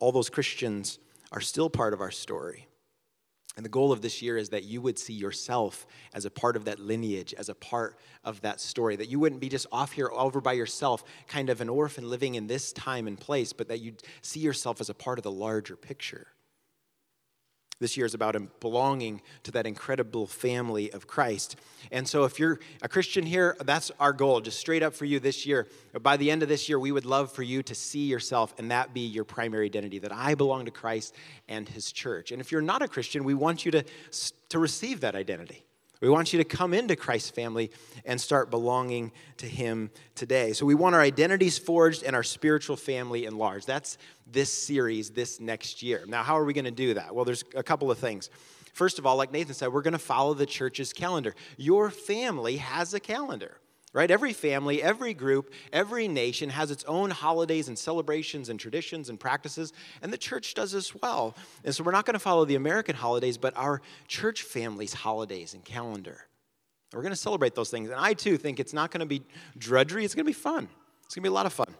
All 0.00 0.10
those 0.10 0.30
Christians 0.30 0.98
are 1.30 1.40
still 1.40 1.70
part 1.70 1.92
of 1.92 2.00
our 2.00 2.10
story. 2.10 2.66
And 3.56 3.64
the 3.64 3.70
goal 3.70 3.92
of 3.92 4.00
this 4.00 4.22
year 4.22 4.38
is 4.38 4.48
that 4.50 4.64
you 4.64 4.80
would 4.80 4.98
see 4.98 5.12
yourself 5.12 5.86
as 6.14 6.24
a 6.24 6.30
part 6.30 6.56
of 6.56 6.64
that 6.64 6.78
lineage, 6.78 7.34
as 7.34 7.48
a 7.48 7.54
part 7.54 7.98
of 8.24 8.40
that 8.40 8.60
story. 8.60 8.96
That 8.96 9.08
you 9.08 9.18
wouldn't 9.18 9.40
be 9.40 9.48
just 9.48 9.66
off 9.70 9.92
here 9.92 10.10
over 10.12 10.40
by 10.40 10.54
yourself, 10.54 11.04
kind 11.28 11.50
of 11.50 11.60
an 11.60 11.68
orphan 11.68 12.08
living 12.08 12.34
in 12.34 12.46
this 12.46 12.72
time 12.72 13.06
and 13.06 13.18
place, 13.18 13.52
but 13.52 13.68
that 13.68 13.80
you'd 13.80 14.02
see 14.22 14.40
yourself 14.40 14.80
as 14.80 14.88
a 14.88 14.94
part 14.94 15.18
of 15.18 15.22
the 15.22 15.30
larger 15.30 15.76
picture. 15.76 16.28
This 17.80 17.96
year 17.96 18.06
is 18.06 18.14
about 18.14 18.36
belonging 18.60 19.22
to 19.42 19.50
that 19.52 19.66
incredible 19.66 20.26
family 20.26 20.92
of 20.92 21.06
Christ. 21.06 21.56
And 21.90 22.06
so, 22.06 22.24
if 22.24 22.38
you're 22.38 22.60
a 22.80 22.88
Christian 22.88 23.26
here, 23.26 23.56
that's 23.64 23.90
our 23.98 24.12
goal, 24.12 24.40
just 24.40 24.60
straight 24.60 24.82
up 24.84 24.94
for 24.94 25.04
you 25.04 25.18
this 25.18 25.44
year. 25.46 25.66
By 26.00 26.16
the 26.16 26.30
end 26.30 26.42
of 26.42 26.48
this 26.48 26.68
year, 26.68 26.78
we 26.78 26.92
would 26.92 27.04
love 27.04 27.32
for 27.32 27.42
you 27.42 27.62
to 27.64 27.74
see 27.74 28.06
yourself 28.06 28.54
and 28.58 28.70
that 28.70 28.94
be 28.94 29.00
your 29.00 29.24
primary 29.24 29.66
identity 29.66 29.98
that 29.98 30.12
I 30.12 30.34
belong 30.36 30.66
to 30.66 30.70
Christ 30.70 31.14
and 31.48 31.68
His 31.68 31.90
church. 31.90 32.30
And 32.30 32.40
if 32.40 32.52
you're 32.52 32.62
not 32.62 32.82
a 32.82 32.88
Christian, 32.88 33.24
we 33.24 33.34
want 33.34 33.64
you 33.64 33.72
to, 33.72 33.84
to 34.50 34.58
receive 34.58 35.00
that 35.00 35.16
identity. 35.16 35.64
We 36.02 36.10
want 36.10 36.32
you 36.32 36.38
to 36.38 36.44
come 36.44 36.74
into 36.74 36.96
Christ's 36.96 37.30
family 37.30 37.70
and 38.04 38.20
start 38.20 38.50
belonging 38.50 39.12
to 39.36 39.46
Him 39.46 39.90
today. 40.16 40.52
So 40.52 40.66
we 40.66 40.74
want 40.74 40.96
our 40.96 41.00
identities 41.00 41.58
forged 41.58 42.02
and 42.02 42.16
our 42.16 42.24
spiritual 42.24 42.76
family 42.76 43.24
enlarged. 43.24 43.68
That's 43.68 43.98
this 44.26 44.52
series 44.52 45.10
this 45.10 45.38
next 45.38 45.80
year. 45.80 46.04
Now, 46.08 46.24
how 46.24 46.36
are 46.36 46.44
we 46.44 46.54
going 46.54 46.64
to 46.64 46.72
do 46.72 46.94
that? 46.94 47.14
Well, 47.14 47.24
there's 47.24 47.44
a 47.54 47.62
couple 47.62 47.88
of 47.88 47.98
things. 47.98 48.30
First 48.72 48.98
of 48.98 49.06
all, 49.06 49.16
like 49.16 49.30
Nathan 49.30 49.54
said, 49.54 49.72
we're 49.72 49.82
going 49.82 49.92
to 49.92 49.98
follow 49.98 50.34
the 50.34 50.44
church's 50.44 50.92
calendar. 50.92 51.36
Your 51.56 51.88
family 51.88 52.56
has 52.56 52.94
a 52.94 53.00
calendar 53.00 53.58
right? 53.92 54.10
Every 54.10 54.32
family, 54.32 54.82
every 54.82 55.14
group, 55.14 55.52
every 55.72 56.08
nation 56.08 56.50
has 56.50 56.70
its 56.70 56.84
own 56.84 57.10
holidays 57.10 57.68
and 57.68 57.78
celebrations 57.78 58.48
and 58.48 58.58
traditions 58.58 59.08
and 59.08 59.20
practices, 59.20 59.72
and 60.00 60.12
the 60.12 60.18
church 60.18 60.54
does 60.54 60.74
as 60.74 60.94
well. 60.94 61.34
And 61.64 61.74
so 61.74 61.84
we're 61.84 61.92
not 61.92 62.06
going 62.06 62.14
to 62.14 62.20
follow 62.20 62.44
the 62.44 62.54
American 62.54 62.96
holidays, 62.96 63.36
but 63.36 63.56
our 63.56 63.82
church 64.08 64.42
family's 64.42 64.94
holidays 64.94 65.54
and 65.54 65.64
calendar. 65.64 66.26
We're 66.92 67.02
going 67.02 67.10
to 67.10 67.16
celebrate 67.16 67.54
those 67.54 67.70
things. 67.70 67.90
And 67.90 67.98
I 67.98 68.14
too 68.14 68.36
think 68.36 68.60
it's 68.60 68.72
not 68.72 68.90
going 68.90 69.00
to 69.00 69.06
be 69.06 69.22
drudgery, 69.56 70.04
it's 70.04 70.14
going 70.14 70.24
to 70.24 70.28
be 70.28 70.34
fun. 70.34 70.68
It's 71.04 71.14
going 71.14 71.22
to 71.22 71.28
be 71.28 71.32
a 71.32 71.34
lot 71.34 71.46
of 71.46 71.52
fun. 71.52 71.74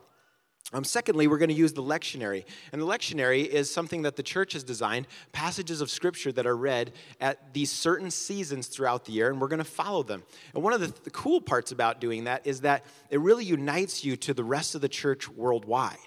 Um, 0.72 0.84
secondly, 0.84 1.26
we're 1.26 1.38
going 1.38 1.50
to 1.50 1.54
use 1.54 1.72
the 1.72 1.82
lectionary. 1.82 2.44
And 2.72 2.80
the 2.80 2.86
lectionary 2.86 3.46
is 3.46 3.70
something 3.70 4.02
that 4.02 4.16
the 4.16 4.22
church 4.22 4.54
has 4.54 4.64
designed, 4.64 5.06
passages 5.32 5.80
of 5.80 5.90
scripture 5.90 6.32
that 6.32 6.46
are 6.46 6.56
read 6.56 6.92
at 7.20 7.52
these 7.52 7.70
certain 7.70 8.10
seasons 8.10 8.68
throughout 8.68 9.04
the 9.04 9.12
year, 9.12 9.30
and 9.30 9.40
we're 9.40 9.48
going 9.48 9.58
to 9.58 9.64
follow 9.64 10.02
them. 10.02 10.22
And 10.54 10.62
one 10.62 10.72
of 10.72 10.80
the, 10.80 10.94
the 11.04 11.10
cool 11.10 11.40
parts 11.40 11.72
about 11.72 12.00
doing 12.00 12.24
that 12.24 12.46
is 12.46 12.62
that 12.62 12.86
it 13.10 13.20
really 13.20 13.44
unites 13.44 14.04
you 14.04 14.16
to 14.16 14.32
the 14.32 14.44
rest 14.44 14.74
of 14.74 14.80
the 14.80 14.88
church 14.88 15.28
worldwide. 15.28 15.98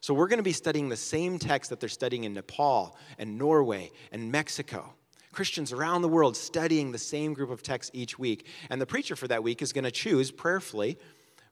So 0.00 0.14
we're 0.14 0.28
going 0.28 0.38
to 0.38 0.42
be 0.42 0.52
studying 0.52 0.88
the 0.88 0.96
same 0.96 1.38
text 1.38 1.68
that 1.68 1.78
they're 1.78 1.88
studying 1.90 2.24
in 2.24 2.32
Nepal 2.32 2.96
and 3.18 3.36
Norway 3.36 3.90
and 4.12 4.32
Mexico. 4.32 4.94
Christians 5.32 5.72
around 5.72 6.02
the 6.02 6.08
world 6.08 6.36
studying 6.36 6.90
the 6.90 6.98
same 6.98 7.34
group 7.34 7.50
of 7.50 7.62
texts 7.62 7.90
each 7.94 8.18
week. 8.18 8.46
And 8.70 8.80
the 8.80 8.86
preacher 8.86 9.14
for 9.14 9.28
that 9.28 9.42
week 9.42 9.62
is 9.62 9.72
going 9.72 9.84
to 9.84 9.90
choose 9.90 10.30
prayerfully 10.30 10.98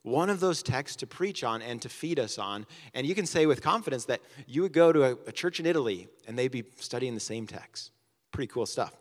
one 0.09 0.31
of 0.31 0.41
those 0.41 0.63
texts 0.63 0.97
to 0.97 1.07
preach 1.07 1.45
on 1.45 1.63
and 1.63 1.81
to 1.83 1.89
feed 1.89 2.19
us 2.19 2.39
on. 2.39 2.67
And 2.95 3.07
you 3.07 3.15
can 3.15 3.27
say 3.27 3.47
with 3.47 3.63
confidence 3.63 4.07
that 4.07 4.21
you 4.47 4.63
would 4.63 4.73
go 4.73 4.93
to 4.93 5.05
a, 5.05 5.13
a 5.27 5.33
church 5.33 5.61
in 5.61 5.67
Italy 5.67 6.09
and 6.27 6.39
they'd 6.39 6.51
be 6.51 6.65
studying 6.77 7.15
the 7.15 7.21
same 7.21 7.47
text. 7.47 7.91
Pretty 8.33 8.51
cool 8.53 8.67
stuff. 8.67 8.95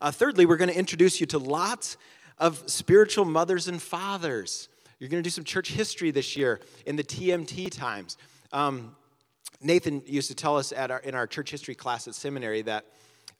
Uh, 0.00 0.10
thirdly, 0.10 0.46
we're 0.46 0.56
going 0.56 0.70
to 0.70 0.78
introduce 0.78 1.20
you 1.20 1.26
to 1.26 1.38
lots 1.38 1.96
of 2.38 2.62
spiritual 2.66 3.24
mothers 3.24 3.68
and 3.68 3.80
fathers. 3.80 4.68
You're 4.98 5.08
going 5.08 5.22
to 5.22 5.26
do 5.26 5.32
some 5.32 5.44
church 5.44 5.70
history 5.70 6.10
this 6.10 6.36
year 6.36 6.60
in 6.86 6.96
the 6.96 7.04
TMT 7.04 7.70
times. 7.70 8.16
Um, 8.52 8.96
Nathan 9.60 10.02
used 10.06 10.28
to 10.28 10.34
tell 10.34 10.56
us 10.56 10.72
at 10.72 10.90
our, 10.90 10.98
in 11.00 11.14
our 11.14 11.26
church 11.26 11.50
history 11.50 11.74
class 11.74 12.08
at 12.08 12.14
seminary 12.14 12.62
that 12.62 12.86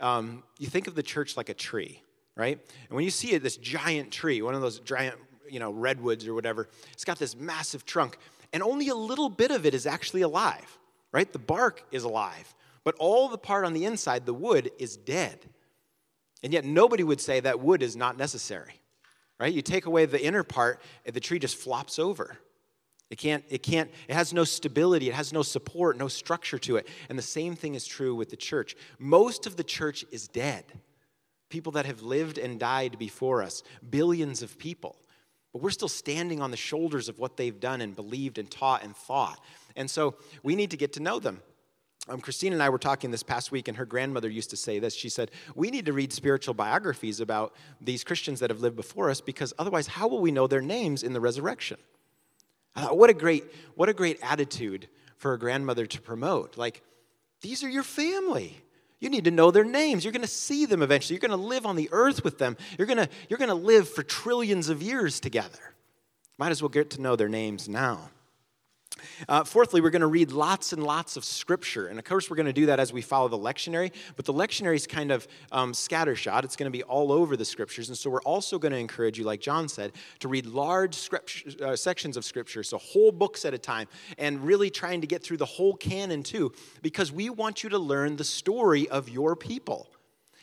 um, 0.00 0.42
you 0.58 0.68
think 0.68 0.86
of 0.86 0.94
the 0.94 1.02
church 1.02 1.36
like 1.36 1.48
a 1.48 1.54
tree, 1.54 2.02
right? 2.36 2.58
And 2.88 2.96
when 2.96 3.04
you 3.04 3.10
see 3.10 3.32
it, 3.32 3.42
this 3.42 3.56
giant 3.56 4.10
tree, 4.10 4.42
one 4.42 4.54
of 4.54 4.60
those 4.60 4.80
giant 4.80 5.16
you 5.50 5.58
know, 5.58 5.70
redwoods 5.70 6.26
or 6.26 6.34
whatever. 6.34 6.68
It's 6.92 7.04
got 7.04 7.18
this 7.18 7.36
massive 7.36 7.84
trunk, 7.84 8.16
and 8.52 8.62
only 8.62 8.88
a 8.88 8.94
little 8.94 9.28
bit 9.28 9.50
of 9.50 9.66
it 9.66 9.74
is 9.74 9.86
actually 9.86 10.22
alive, 10.22 10.78
right? 11.12 11.30
The 11.32 11.38
bark 11.38 11.84
is 11.90 12.04
alive, 12.04 12.54
but 12.84 12.94
all 12.98 13.28
the 13.28 13.38
part 13.38 13.64
on 13.64 13.72
the 13.72 13.84
inside, 13.84 14.26
the 14.26 14.34
wood, 14.34 14.70
is 14.78 14.96
dead. 14.96 15.38
And 16.42 16.52
yet 16.52 16.64
nobody 16.64 17.02
would 17.02 17.20
say 17.20 17.40
that 17.40 17.60
wood 17.60 17.82
is 17.82 17.96
not 17.96 18.16
necessary, 18.16 18.80
right? 19.38 19.52
You 19.52 19.62
take 19.62 19.86
away 19.86 20.06
the 20.06 20.24
inner 20.24 20.42
part, 20.42 20.80
and 21.04 21.14
the 21.14 21.20
tree 21.20 21.38
just 21.38 21.56
flops 21.56 21.98
over. 21.98 22.38
It 23.10 23.18
can't, 23.18 23.44
it 23.50 23.64
can't, 23.64 23.90
it 24.08 24.14
has 24.14 24.32
no 24.32 24.44
stability, 24.44 25.08
it 25.08 25.14
has 25.14 25.32
no 25.32 25.42
support, 25.42 25.98
no 25.98 26.06
structure 26.06 26.58
to 26.60 26.76
it. 26.76 26.86
And 27.08 27.18
the 27.18 27.22
same 27.22 27.56
thing 27.56 27.74
is 27.74 27.84
true 27.84 28.14
with 28.14 28.30
the 28.30 28.36
church. 28.36 28.76
Most 29.00 29.46
of 29.46 29.56
the 29.56 29.64
church 29.64 30.04
is 30.12 30.28
dead. 30.28 30.64
People 31.48 31.72
that 31.72 31.86
have 31.86 32.02
lived 32.02 32.38
and 32.38 32.60
died 32.60 32.98
before 32.98 33.42
us, 33.42 33.64
billions 33.90 34.42
of 34.42 34.56
people. 34.58 34.96
But 35.52 35.62
we're 35.62 35.70
still 35.70 35.88
standing 35.88 36.40
on 36.40 36.50
the 36.50 36.56
shoulders 36.56 37.08
of 37.08 37.18
what 37.18 37.36
they've 37.36 37.58
done 37.58 37.80
and 37.80 37.94
believed 37.94 38.38
and 38.38 38.50
taught 38.50 38.84
and 38.84 38.96
thought. 38.96 39.40
And 39.76 39.90
so 39.90 40.14
we 40.42 40.54
need 40.54 40.70
to 40.70 40.76
get 40.76 40.92
to 40.94 41.00
know 41.00 41.18
them. 41.18 41.40
Um, 42.08 42.20
Christine 42.20 42.52
and 42.52 42.62
I 42.62 42.70
were 42.70 42.78
talking 42.78 43.10
this 43.10 43.22
past 43.22 43.52
week, 43.52 43.68
and 43.68 43.76
her 43.76 43.84
grandmother 43.84 44.28
used 44.28 44.50
to 44.50 44.56
say 44.56 44.78
this. 44.78 44.94
She 44.94 45.08
said, 45.08 45.30
We 45.54 45.70
need 45.70 45.86
to 45.86 45.92
read 45.92 46.12
spiritual 46.12 46.54
biographies 46.54 47.20
about 47.20 47.54
these 47.80 48.04
Christians 48.04 48.40
that 48.40 48.50
have 48.50 48.60
lived 48.60 48.76
before 48.76 49.10
us 49.10 49.20
because 49.20 49.52
otherwise, 49.58 49.86
how 49.86 50.08
will 50.08 50.20
we 50.20 50.32
know 50.32 50.46
their 50.46 50.62
names 50.62 51.02
in 51.02 51.12
the 51.12 51.20
resurrection? 51.20 51.76
I 52.74 52.82
Thought, 52.82 52.96
what, 52.96 53.10
a 53.10 53.14
great, 53.14 53.44
what 53.74 53.88
a 53.88 53.94
great 53.94 54.18
attitude 54.22 54.88
for 55.16 55.34
a 55.34 55.38
grandmother 55.38 55.86
to 55.86 56.00
promote. 56.00 56.56
Like, 56.56 56.82
these 57.42 57.62
are 57.62 57.68
your 57.68 57.82
family. 57.82 58.62
You 59.00 59.08
need 59.08 59.24
to 59.24 59.30
know 59.30 59.50
their 59.50 59.64
names. 59.64 60.04
You're 60.04 60.12
going 60.12 60.22
to 60.22 60.28
see 60.28 60.66
them 60.66 60.82
eventually. 60.82 61.14
You're 61.14 61.26
going 61.26 61.38
to 61.38 61.46
live 61.48 61.64
on 61.64 61.76
the 61.76 61.88
earth 61.90 62.22
with 62.22 62.38
them. 62.38 62.56
You're 62.76 62.86
going 62.86 62.98
to, 62.98 63.08
you're 63.28 63.38
going 63.38 63.48
to 63.48 63.54
live 63.54 63.88
for 63.88 64.02
trillions 64.02 64.68
of 64.68 64.82
years 64.82 65.20
together. 65.20 65.74
Might 66.38 66.50
as 66.50 66.62
well 66.62 66.68
get 66.68 66.90
to 66.90 67.00
know 67.00 67.16
their 67.16 67.28
names 67.28 67.68
now. 67.68 68.10
Uh, 69.28 69.44
fourthly, 69.44 69.80
we're 69.80 69.90
going 69.90 70.00
to 70.00 70.06
read 70.06 70.32
lots 70.32 70.72
and 70.72 70.82
lots 70.82 71.16
of 71.16 71.24
scripture. 71.24 71.86
And 71.86 71.98
of 71.98 72.04
course, 72.04 72.30
we're 72.30 72.36
going 72.36 72.46
to 72.46 72.52
do 72.52 72.66
that 72.66 72.80
as 72.80 72.92
we 72.92 73.02
follow 73.02 73.28
the 73.28 73.38
lectionary. 73.38 73.92
But 74.16 74.24
the 74.24 74.32
lectionary 74.32 74.76
is 74.76 74.86
kind 74.86 75.10
of 75.10 75.26
um, 75.52 75.72
scattershot, 75.72 76.44
it's 76.44 76.56
going 76.56 76.70
to 76.70 76.76
be 76.76 76.82
all 76.82 77.12
over 77.12 77.36
the 77.36 77.44
scriptures. 77.44 77.88
And 77.88 77.98
so 77.98 78.10
we're 78.10 78.22
also 78.22 78.58
going 78.58 78.72
to 78.72 78.78
encourage 78.78 79.18
you, 79.18 79.24
like 79.24 79.40
John 79.40 79.68
said, 79.68 79.92
to 80.20 80.28
read 80.28 80.46
large 80.46 81.08
uh, 81.62 81.76
sections 81.76 82.16
of 82.16 82.24
scripture, 82.24 82.62
so 82.62 82.78
whole 82.78 83.12
books 83.12 83.44
at 83.44 83.54
a 83.54 83.58
time, 83.58 83.88
and 84.18 84.44
really 84.44 84.70
trying 84.70 85.00
to 85.00 85.06
get 85.06 85.22
through 85.22 85.38
the 85.38 85.44
whole 85.44 85.74
canon 85.74 86.22
too, 86.22 86.52
because 86.82 87.12
we 87.12 87.30
want 87.30 87.62
you 87.62 87.70
to 87.70 87.78
learn 87.78 88.16
the 88.16 88.24
story 88.24 88.88
of 88.88 89.08
your 89.08 89.36
people. 89.36 89.88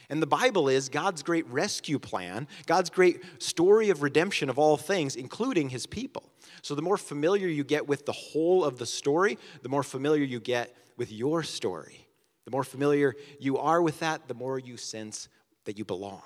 And 0.09 0.21
the 0.21 0.27
Bible 0.27 0.69
is 0.69 0.87
God's 0.87 1.21
great 1.21 1.47
rescue 1.49 1.99
plan, 1.99 2.47
God's 2.65 2.89
great 2.89 3.21
story 3.39 3.89
of 3.89 4.01
redemption 4.01 4.49
of 4.49 4.57
all 4.57 4.77
things, 4.77 5.15
including 5.15 5.69
his 5.69 5.85
people. 5.85 6.26
So 6.67 6.75
the 6.75 6.81
more 6.81 6.97
familiar 6.97 7.47
you 7.47 7.63
get 7.63 7.87
with 7.87 8.05
the 8.05 8.11
whole 8.11 8.65
of 8.65 8.77
the 8.77 8.85
story, 8.85 9.37
the 9.61 9.69
more 9.69 9.83
familiar 9.83 10.25
you 10.25 10.41
get 10.41 10.75
with 10.97 11.13
your 11.13 11.41
story. 11.41 12.09
The 12.43 12.51
more 12.51 12.65
familiar 12.65 13.15
you 13.39 13.57
are 13.57 13.81
with 13.81 14.01
that, 14.01 14.27
the 14.27 14.33
more 14.33 14.59
you 14.59 14.75
sense 14.75 15.29
that 15.63 15.77
you 15.77 15.85
belong. 15.85 16.21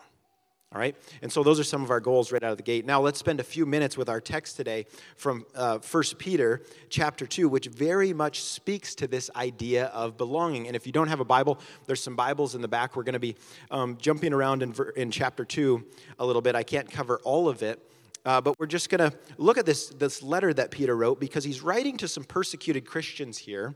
All 0.74 0.80
right? 0.80 0.96
And 1.22 1.32
so 1.32 1.44
those 1.44 1.60
are 1.60 1.64
some 1.64 1.84
of 1.84 1.92
our 1.92 2.00
goals 2.00 2.32
right 2.32 2.42
out 2.42 2.50
of 2.50 2.58
the 2.58 2.64
gate. 2.64 2.88
Now 2.88 3.02
let's 3.02 3.20
spend 3.20 3.40
a 3.40 3.44
few 3.44 3.68
minutes 3.68 3.98
with 3.98 4.10
our 4.10 4.20
text 4.20 4.58
today 4.58 4.88
from 5.16 5.46
uh, 5.54 5.78
1 5.78 6.04
Peter 6.18 6.64
chapter 6.90 7.28
2, 7.28 7.48
which 7.48 7.68
very 7.68 8.12
much 8.12 8.42
speaks 8.42 8.96
to 8.96 9.06
this 9.06 9.30
idea 9.36 9.88
of 9.88 10.18
belonging. 10.18 10.66
And 10.66 10.76
if 10.76 10.88
you 10.88 10.92
don't 10.92 11.10
have 11.10 11.20
a 11.20 11.26
Bible, 11.26 11.60
there's 11.86 12.02
some 12.02 12.16
Bibles 12.16 12.56
in 12.56 12.64
the 12.64 12.68
back. 12.68 12.96
We're 12.96 13.04
going 13.04 13.14
to 13.14 13.20
be 13.20 13.36
um, 13.70 13.96
jumping 14.02 14.34
around 14.34 14.64
in, 14.64 14.74
in 14.96 15.12
chapter 15.12 15.46
2 15.46 15.86
a 16.18 16.26
little 16.26 16.42
bit. 16.42 16.56
I 16.56 16.64
can't 16.64 16.90
cover 16.90 17.20
all 17.24 17.48
of 17.48 17.62
it. 17.62 17.80
Uh, 18.26 18.40
but 18.40 18.60
we're 18.60 18.68
just 18.68 18.90
going 18.90 19.12
to 19.12 19.18
look 19.38 19.58
at 19.58 19.66
this, 19.66 19.90
this 19.90 20.22
letter 20.22 20.54
that 20.54 20.72
Peter 20.72 20.96
wrote 20.96 21.20
because 21.20 21.44
he's 21.44 21.62
writing 21.62 21.98
to 21.98 22.08
some 22.08 22.24
persecuted 22.24 22.86
Christians 22.86 23.38
here 23.38 23.76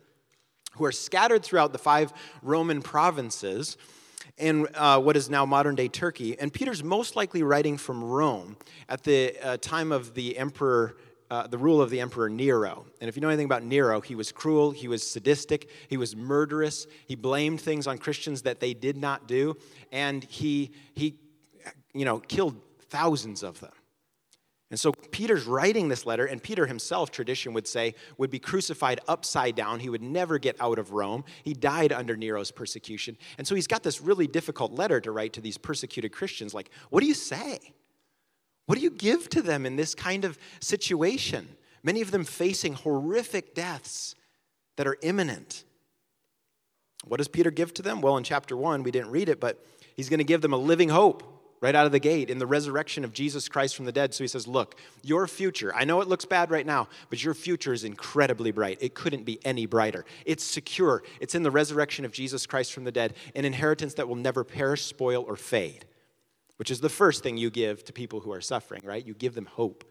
who 0.74 0.86
are 0.86 0.92
scattered 0.92 1.44
throughout 1.44 1.72
the 1.72 1.78
five 1.78 2.14
Roman 2.42 2.82
provinces 2.82 3.78
in 4.38 4.68
uh, 4.76 5.00
what 5.00 5.16
is 5.16 5.30
now 5.30 5.46
modern 5.46 5.76
day 5.76 5.88
Turkey. 5.88 6.38
And 6.38 6.52
Peter's 6.52 6.84
most 6.84 7.16
likely 7.16 7.44
writing 7.44 7.78
from 7.78 8.04
Rome 8.04 8.58
at 8.90 9.04
the 9.04 9.36
uh, 9.42 9.58
time 9.58 9.92
of 9.92 10.14
the 10.14 10.38
emperor. 10.38 10.98
Uh, 11.28 11.48
the 11.48 11.58
rule 11.58 11.82
of 11.82 11.90
the 11.90 12.00
emperor 12.00 12.30
Nero. 12.30 12.86
And 13.02 13.10
if 13.10 13.16
you 13.16 13.22
know 13.22 13.30
anything 13.30 13.48
about 13.48 13.64
Nero, 13.64 14.00
he 14.00 14.14
was 14.14 14.32
cruel, 14.32 14.70
he 14.70 14.88
was 14.88 15.02
sadistic, 15.02 15.72
he 15.88 15.98
was 15.98 16.16
murderous, 16.16 16.86
he 17.08 17.16
blamed 17.16 17.60
things 17.60 17.88
on 17.88 17.98
Christians 17.98 18.44
that 18.44 18.60
they 18.60 18.76
did 18.76 18.96
not 18.96 19.28
do, 19.28 19.58
and 19.92 20.24
he, 20.24 20.70
he 20.94 21.16
you 21.96 22.06
know, 22.06 22.20
killed 22.20 22.62
thousands 22.90 23.42
of 23.42 23.60
them. 23.60 23.72
And 24.72 24.80
so 24.80 24.92
Peter's 24.92 25.46
writing 25.46 25.90
this 25.90 26.08
letter, 26.08 26.26
and 26.26 26.42
Peter 26.42 26.66
himself, 26.66 27.12
tradition 27.12 27.54
would 27.54 27.68
say, 27.68 27.94
would 28.18 28.32
be 28.32 28.40
crucified 28.40 29.00
upside 29.08 29.56
down. 29.56 29.80
He 29.80 29.90
would 29.90 30.02
never 30.02 30.40
get 30.40 30.56
out 30.60 30.80
of 30.80 30.92
Rome. 30.92 31.24
He 31.44 31.54
died 31.54 31.92
under 31.92 32.18
Nero's 32.18 32.50
persecution. 32.50 33.16
And 33.38 33.48
so 33.48 33.54
he's 33.54 33.68
got 33.68 33.84
this 33.84 34.02
really 34.02 34.26
difficult 34.26 34.72
letter 34.72 35.00
to 35.02 35.12
write 35.12 35.34
to 35.34 35.42
these 35.42 35.58
persecuted 35.58 36.12
Christians. 36.12 36.54
Like, 36.54 36.72
what 36.90 37.02
do 37.02 37.08
you 37.08 37.14
say? 37.14 37.60
What 38.66 38.76
do 38.76 38.82
you 38.82 38.90
give 38.90 39.30
to 39.30 39.44
them 39.44 39.68
in 39.68 39.76
this 39.76 39.94
kind 39.94 40.26
of 40.26 40.40
situation? 40.60 41.48
Many 41.84 42.02
of 42.02 42.10
them 42.10 42.24
facing 42.24 42.74
horrific 42.74 43.54
deaths 43.54 44.16
that 44.78 44.88
are 44.88 44.98
imminent. 45.04 45.64
What 47.04 47.18
does 47.18 47.28
Peter 47.28 47.52
give 47.52 47.72
to 47.76 47.84
them? 47.84 48.02
Well, 48.02 48.18
in 48.18 48.24
chapter 48.24 48.58
one, 48.58 48.82
we 48.82 48.90
didn't 48.90 49.12
read 49.12 49.30
it, 49.30 49.40
but 49.40 49.64
he's 49.96 50.10
going 50.10 50.18
to 50.18 50.24
give 50.24 50.42
them 50.42 50.54
a 50.54 50.58
living 50.58 50.90
hope 50.90 51.35
right 51.66 51.74
out 51.74 51.88
of 51.88 51.92
the 51.92 52.00
gate 52.00 52.30
in 52.30 52.38
the 52.38 52.46
resurrection 52.46 53.04
of 53.04 53.12
Jesus 53.12 53.50
Christ 53.50 53.76
from 53.76 53.86
the 53.86 53.92
dead. 53.92 54.14
So 54.14 54.24
he 54.24 54.28
says, 54.28 54.48
Look, 54.48 54.80
your 55.02 55.26
future, 55.26 55.74
I 55.74 55.84
know 55.84 56.00
it 56.00 56.08
looks 56.08 56.24
bad 56.24 56.52
right 56.52 56.66
now, 56.66 56.88
but 57.10 57.24
your 57.24 57.34
future 57.34 57.74
is 57.74 57.84
incredibly 57.84 58.52
bright. 58.52 58.78
It 58.82 58.94
couldn't 58.94 59.24
be 59.24 59.40
any 59.44 59.66
brighter. 59.66 60.06
It's 60.28 60.44
secure, 60.44 61.02
it's 61.20 61.34
in 61.34 61.42
the 61.42 61.50
resurrection 61.50 62.06
of 62.06 62.12
Jesus 62.12 62.46
Christ 62.46 62.72
from 62.72 62.84
the 62.84 62.92
dead, 62.92 63.16
an 63.34 63.46
inheritance 63.46 63.96
that 63.96 64.08
will 64.08 64.16
never 64.16 64.44
perish, 64.44 64.84
spoil, 64.84 65.26
or 65.28 65.36
fade, 65.36 65.86
which 66.58 66.70
is 66.70 66.82
the 66.82 66.90
first 66.90 67.24
thing 67.24 67.36
you 67.36 67.50
give 67.50 67.84
to 67.86 67.94
people 67.94 68.20
who 68.20 68.32
are 68.32 68.42
suffering, 68.42 68.84
right? 68.86 69.04
You 69.04 69.16
give 69.16 69.34
them 69.34 69.48
hope. 69.48 69.84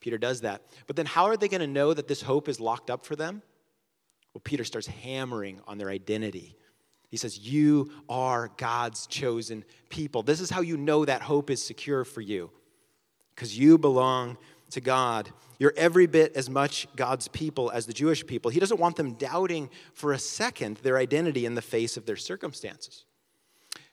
Peter 0.00 0.18
does 0.18 0.42
that. 0.42 0.60
But 0.86 0.96
then 0.96 1.06
how 1.06 1.24
are 1.24 1.38
they 1.38 1.48
going 1.48 1.62
to 1.62 1.66
know 1.66 1.94
that 1.94 2.06
this 2.06 2.20
hope 2.20 2.50
is 2.50 2.60
locked 2.60 2.90
up 2.90 3.06
for 3.06 3.16
them? 3.16 3.40
Well, 4.34 4.42
Peter 4.44 4.64
starts 4.64 4.88
hammering 4.88 5.62
on 5.66 5.78
their 5.78 5.88
identity 5.88 6.58
he 7.14 7.18
says, 7.18 7.38
You 7.38 7.92
are 8.08 8.50
God's 8.56 9.06
chosen 9.06 9.64
people. 9.88 10.24
This 10.24 10.40
is 10.40 10.50
how 10.50 10.62
you 10.62 10.76
know 10.76 11.04
that 11.04 11.22
hope 11.22 11.48
is 11.48 11.64
secure 11.64 12.04
for 12.04 12.20
you, 12.20 12.50
because 13.36 13.56
you 13.56 13.78
belong 13.78 14.36
to 14.70 14.80
God. 14.80 15.30
You're 15.60 15.74
every 15.76 16.08
bit 16.08 16.34
as 16.34 16.50
much 16.50 16.88
God's 16.96 17.28
people 17.28 17.70
as 17.70 17.86
the 17.86 17.92
Jewish 17.92 18.26
people. 18.26 18.50
He 18.50 18.58
doesn't 18.58 18.80
want 18.80 18.96
them 18.96 19.12
doubting 19.12 19.70
for 19.92 20.12
a 20.12 20.18
second 20.18 20.78
their 20.78 20.98
identity 20.98 21.46
in 21.46 21.54
the 21.54 21.62
face 21.62 21.96
of 21.96 22.04
their 22.04 22.16
circumstances. 22.16 23.04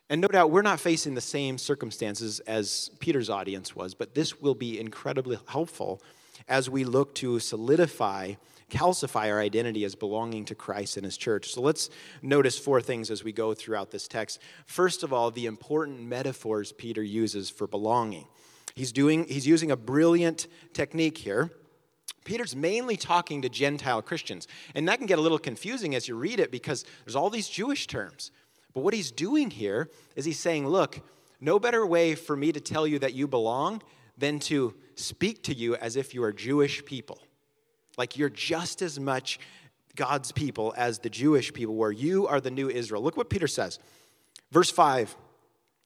And 0.09 0.19
no 0.19 0.27
doubt 0.27 0.49
we're 0.49 0.63
not 0.63 0.79
facing 0.79 1.13
the 1.13 1.21
same 1.21 1.59
circumstances 1.59 2.39
as 2.47 2.89
Peter's 2.97 3.29
audience 3.29 3.75
was, 3.75 3.93
but 3.93 4.15
this 4.15 4.41
will 4.41 4.55
be 4.55 4.79
incredibly 4.79 5.37
helpful 5.47 6.01
as 6.47 6.71
we 6.71 6.85
look 6.85 7.13
to 7.15 7.39
solidify 7.39 8.33
calcify 8.71 9.29
our 9.29 9.39
identity 9.39 9.83
as 9.83 9.93
belonging 9.93 10.45
to 10.45 10.55
Christ 10.55 10.97
and 10.97 11.05
his 11.05 11.17
church. 11.17 11.53
So 11.53 11.61
let's 11.61 11.89
notice 12.21 12.57
four 12.57 12.81
things 12.81 13.11
as 13.11 13.23
we 13.23 13.31
go 13.31 13.53
throughout 13.53 13.91
this 13.91 14.07
text. 14.07 14.39
First 14.65 15.03
of 15.03 15.11
all, 15.11 15.29
the 15.29 15.45
important 15.45 16.01
metaphors 16.01 16.71
Peter 16.71 17.03
uses 17.03 17.49
for 17.49 17.67
belonging. 17.67 18.27
He's 18.73 18.91
doing 18.91 19.25
he's 19.25 19.45
using 19.45 19.69
a 19.69 19.75
brilliant 19.75 20.47
technique 20.73 21.17
here. 21.17 21.51
Peter's 22.23 22.55
mainly 22.55 22.95
talking 22.95 23.41
to 23.41 23.49
Gentile 23.49 24.01
Christians. 24.01 24.47
And 24.75 24.87
that 24.87 24.99
can 24.99 25.07
get 25.07 25.19
a 25.19 25.21
little 25.21 25.39
confusing 25.39 25.95
as 25.95 26.07
you 26.07 26.15
read 26.15 26.39
it 26.39 26.51
because 26.51 26.85
there's 27.03 27.15
all 27.15 27.29
these 27.29 27.49
Jewish 27.49 27.87
terms. 27.87 28.31
But 28.73 28.81
what 28.81 28.93
he's 28.93 29.11
doing 29.11 29.49
here 29.49 29.89
is 30.15 30.23
he's 30.23 30.39
saying, 30.39 30.67
look, 30.67 31.01
no 31.41 31.59
better 31.59 31.85
way 31.85 32.15
for 32.15 32.37
me 32.37 32.51
to 32.51 32.61
tell 32.61 32.85
you 32.85 32.99
that 32.99 33.13
you 33.13 33.27
belong 33.27 33.81
than 34.17 34.39
to 34.39 34.75
speak 34.95 35.43
to 35.43 35.53
you 35.53 35.75
as 35.75 35.95
if 35.95 36.13
you 36.13 36.23
are 36.23 36.31
Jewish 36.31 36.85
people. 36.85 37.19
Like 37.97 38.17
you're 38.17 38.29
just 38.29 38.81
as 38.81 38.99
much 38.99 39.39
God's 39.95 40.31
people 40.31 40.73
as 40.77 40.99
the 40.99 41.09
Jewish 41.09 41.53
people 41.53 41.75
were. 41.75 41.91
You 41.91 42.27
are 42.27 42.39
the 42.39 42.51
new 42.51 42.69
Israel. 42.69 43.01
Look 43.01 43.17
what 43.17 43.29
Peter 43.29 43.47
says. 43.47 43.79
Verse 44.51 44.69
5. 44.69 45.15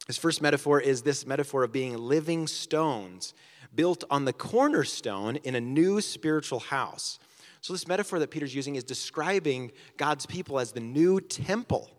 His 0.07 0.17
first 0.17 0.41
metaphor 0.41 0.79
is 0.79 1.01
this 1.01 1.25
metaphor 1.25 1.63
of 1.63 1.71
being 1.71 1.97
living 1.97 2.47
stones 2.47 3.33
built 3.73 4.03
on 4.09 4.25
the 4.25 4.33
cornerstone 4.33 5.37
in 5.37 5.55
a 5.55 5.61
new 5.61 5.99
spiritual 5.99 6.59
house. 6.59 7.19
So, 7.61 7.73
this 7.73 7.87
metaphor 7.87 8.19
that 8.19 8.29
Peter's 8.29 8.53
using 8.53 8.75
is 8.75 8.83
describing 8.83 9.71
God's 9.97 10.27
people 10.27 10.59
as 10.59 10.71
the 10.71 10.79
new 10.79 11.19
temple. 11.19 11.89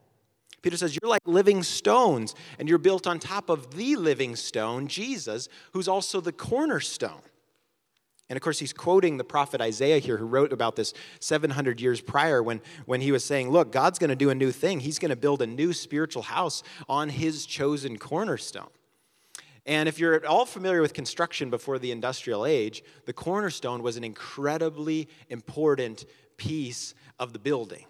Peter 0.62 0.76
says, 0.76 0.96
You're 1.00 1.10
like 1.10 1.22
living 1.26 1.62
stones, 1.62 2.34
and 2.58 2.68
you're 2.68 2.78
built 2.78 3.06
on 3.06 3.18
top 3.18 3.50
of 3.50 3.74
the 3.76 3.96
living 3.96 4.36
stone, 4.36 4.86
Jesus, 4.86 5.48
who's 5.72 5.88
also 5.88 6.20
the 6.20 6.32
cornerstone. 6.32 7.20
And 8.28 8.36
of 8.36 8.42
course, 8.42 8.58
he's 8.58 8.72
quoting 8.72 9.18
the 9.18 9.24
prophet 9.24 9.60
Isaiah 9.60 9.98
here, 9.98 10.16
who 10.16 10.26
wrote 10.26 10.52
about 10.52 10.74
this 10.74 10.94
700 11.20 11.80
years 11.80 12.00
prior 12.00 12.42
when, 12.42 12.60
when 12.84 13.00
he 13.00 13.12
was 13.12 13.24
saying, 13.24 13.50
Look, 13.50 13.70
God's 13.70 13.98
going 13.98 14.10
to 14.10 14.16
do 14.16 14.30
a 14.30 14.34
new 14.34 14.50
thing. 14.50 14.80
He's 14.80 14.98
going 14.98 15.10
to 15.10 15.16
build 15.16 15.42
a 15.42 15.46
new 15.46 15.72
spiritual 15.72 16.22
house 16.22 16.62
on 16.88 17.08
his 17.08 17.46
chosen 17.46 17.98
cornerstone. 17.98 18.68
And 19.64 19.88
if 19.88 19.98
you're 19.98 20.14
at 20.14 20.24
all 20.24 20.46
familiar 20.46 20.80
with 20.80 20.94
construction 20.94 21.50
before 21.50 21.78
the 21.78 21.90
industrial 21.90 22.46
age, 22.46 22.84
the 23.04 23.12
cornerstone 23.12 23.82
was 23.82 23.96
an 23.96 24.04
incredibly 24.04 25.08
important 25.28 26.04
piece 26.36 26.94
of 27.18 27.32
the 27.32 27.38
building, 27.38 27.84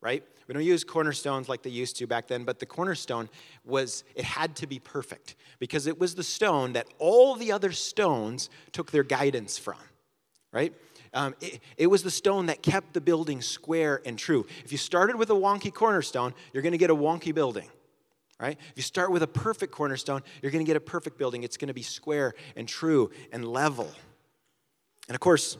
right? 0.00 0.24
We 0.50 0.54
don't 0.54 0.64
use 0.64 0.82
cornerstones 0.82 1.48
like 1.48 1.62
they 1.62 1.70
used 1.70 1.96
to 1.98 2.08
back 2.08 2.26
then, 2.26 2.42
but 2.42 2.58
the 2.58 2.66
cornerstone 2.66 3.28
was, 3.64 4.02
it 4.16 4.24
had 4.24 4.56
to 4.56 4.66
be 4.66 4.80
perfect 4.80 5.36
because 5.60 5.86
it 5.86 6.00
was 6.00 6.16
the 6.16 6.24
stone 6.24 6.72
that 6.72 6.88
all 6.98 7.36
the 7.36 7.52
other 7.52 7.70
stones 7.70 8.50
took 8.72 8.90
their 8.90 9.04
guidance 9.04 9.58
from, 9.58 9.78
right? 10.50 10.74
Um, 11.14 11.36
it, 11.40 11.60
it, 11.76 11.86
was 11.86 12.02
the 12.02 12.10
stone 12.10 12.46
that 12.46 12.64
kept 12.64 12.94
the 12.94 13.00
building 13.00 13.42
square 13.42 14.02
and 14.04 14.18
true. 14.18 14.44
If 14.64 14.72
you 14.72 14.78
started 14.78 15.14
with 15.14 15.30
a 15.30 15.34
wonky 15.34 15.72
cornerstone, 15.72 16.34
you're 16.52 16.64
going 16.64 16.72
to 16.72 16.78
get 16.78 16.90
a 16.90 16.96
wonky 16.96 17.32
building, 17.32 17.68
right? 18.40 18.58
If 18.58 18.72
you 18.74 18.82
start 18.82 19.12
with 19.12 19.22
a 19.22 19.28
perfect 19.28 19.72
cornerstone, 19.72 20.20
you're 20.42 20.50
going 20.50 20.64
to 20.64 20.68
get 20.68 20.76
a 20.76 20.80
perfect 20.80 21.16
building. 21.16 21.44
It's 21.44 21.58
going 21.58 21.68
to 21.68 21.74
be 21.74 21.82
square 21.82 22.34
and 22.56 22.66
true 22.66 23.12
and 23.30 23.46
level. 23.46 23.88
And 25.06 25.14
of 25.14 25.20
course, 25.20 25.58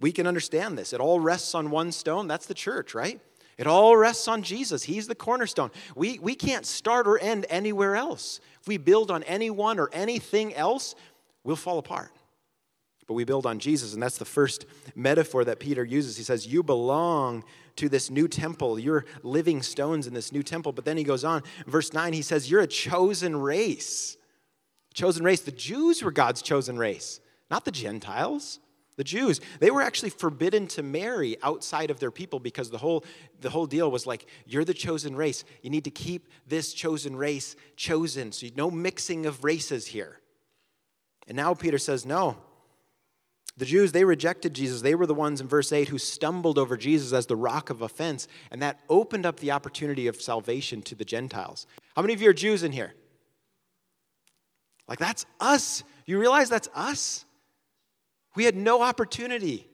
we 0.00 0.10
can 0.10 0.26
understand 0.26 0.76
this. 0.76 0.92
It 0.92 0.98
all 0.98 1.20
rests 1.20 1.54
on 1.54 1.70
one 1.70 1.92
stone. 1.92 2.26
That's 2.26 2.46
the 2.46 2.54
church, 2.54 2.92
right? 2.92 3.20
It 3.58 3.66
all 3.66 3.96
rests 3.96 4.28
on 4.28 4.42
Jesus. 4.42 4.82
He's 4.82 5.06
the 5.06 5.14
cornerstone. 5.14 5.70
We, 5.94 6.18
we 6.18 6.34
can't 6.34 6.64
start 6.64 7.06
or 7.06 7.18
end 7.18 7.46
anywhere 7.50 7.96
else. 7.96 8.40
If 8.60 8.68
we 8.68 8.78
build 8.78 9.10
on 9.10 9.22
anyone 9.24 9.78
or 9.78 9.90
anything 9.92 10.54
else, 10.54 10.94
we'll 11.44 11.56
fall 11.56 11.78
apart. 11.78 12.10
But 13.06 13.14
we 13.14 13.24
build 13.24 13.46
on 13.46 13.58
Jesus, 13.58 13.94
and 13.94 14.02
that's 14.02 14.18
the 14.18 14.24
first 14.24 14.64
metaphor 14.94 15.44
that 15.44 15.58
Peter 15.58 15.84
uses. 15.84 16.16
He 16.16 16.22
says, 16.22 16.46
You 16.46 16.62
belong 16.62 17.44
to 17.76 17.88
this 17.88 18.10
new 18.10 18.28
temple. 18.28 18.78
You're 18.78 19.04
living 19.22 19.62
stones 19.62 20.06
in 20.06 20.14
this 20.14 20.32
new 20.32 20.42
temple. 20.42 20.72
But 20.72 20.84
then 20.84 20.96
he 20.96 21.04
goes 21.04 21.24
on, 21.24 21.42
verse 21.66 21.92
9, 21.92 22.12
he 22.12 22.22
says, 22.22 22.50
You're 22.50 22.60
a 22.60 22.66
chosen 22.66 23.36
race. 23.36 24.16
Chosen 24.94 25.24
race. 25.24 25.40
The 25.40 25.52
Jews 25.52 26.02
were 26.02 26.10
God's 26.10 26.42
chosen 26.42 26.78
race, 26.78 27.20
not 27.50 27.64
the 27.64 27.70
Gentiles. 27.70 28.60
The 28.96 29.04
Jews, 29.04 29.40
they 29.58 29.70
were 29.70 29.80
actually 29.80 30.10
forbidden 30.10 30.66
to 30.68 30.82
marry 30.82 31.36
outside 31.42 31.90
of 31.90 31.98
their 31.98 32.10
people 32.10 32.40
because 32.40 32.70
the 32.70 32.78
whole, 32.78 33.04
the 33.40 33.48
whole 33.48 33.66
deal 33.66 33.90
was 33.90 34.06
like, 34.06 34.26
you're 34.46 34.64
the 34.64 34.74
chosen 34.74 35.16
race. 35.16 35.44
You 35.62 35.70
need 35.70 35.84
to 35.84 35.90
keep 35.90 36.28
this 36.46 36.74
chosen 36.74 37.16
race 37.16 37.56
chosen. 37.76 38.32
So 38.32 38.46
no 38.54 38.70
mixing 38.70 39.24
of 39.24 39.44
races 39.44 39.86
here. 39.86 40.20
And 41.26 41.36
now 41.36 41.54
Peter 41.54 41.78
says, 41.78 42.04
no. 42.04 42.36
The 43.56 43.64
Jews, 43.64 43.92
they 43.92 44.04
rejected 44.04 44.54
Jesus. 44.54 44.80
They 44.80 44.94
were 44.94 45.06
the 45.06 45.14
ones 45.14 45.40
in 45.40 45.46
verse 45.46 45.72
8 45.72 45.88
who 45.88 45.98
stumbled 45.98 46.58
over 46.58 46.76
Jesus 46.76 47.12
as 47.12 47.26
the 47.26 47.36
rock 47.36 47.68
of 47.70 47.82
offense, 47.82 48.26
and 48.50 48.62
that 48.62 48.80
opened 48.88 49.26
up 49.26 49.40
the 49.40 49.50
opportunity 49.50 50.06
of 50.06 50.20
salvation 50.20 50.80
to 50.82 50.94
the 50.94 51.04
Gentiles. 51.04 51.66
How 51.94 52.02
many 52.02 52.14
of 52.14 52.22
you 52.22 52.30
are 52.30 52.34
Jews 52.34 52.62
in 52.62 52.72
here? 52.72 52.94
Like, 54.88 54.98
that's 54.98 55.26
us. 55.38 55.84
You 56.06 56.18
realize 56.18 56.48
that's 56.48 56.68
us? 56.74 57.26
We 58.34 58.44
had 58.44 58.56
no 58.56 58.82
opportunity. 58.82 59.66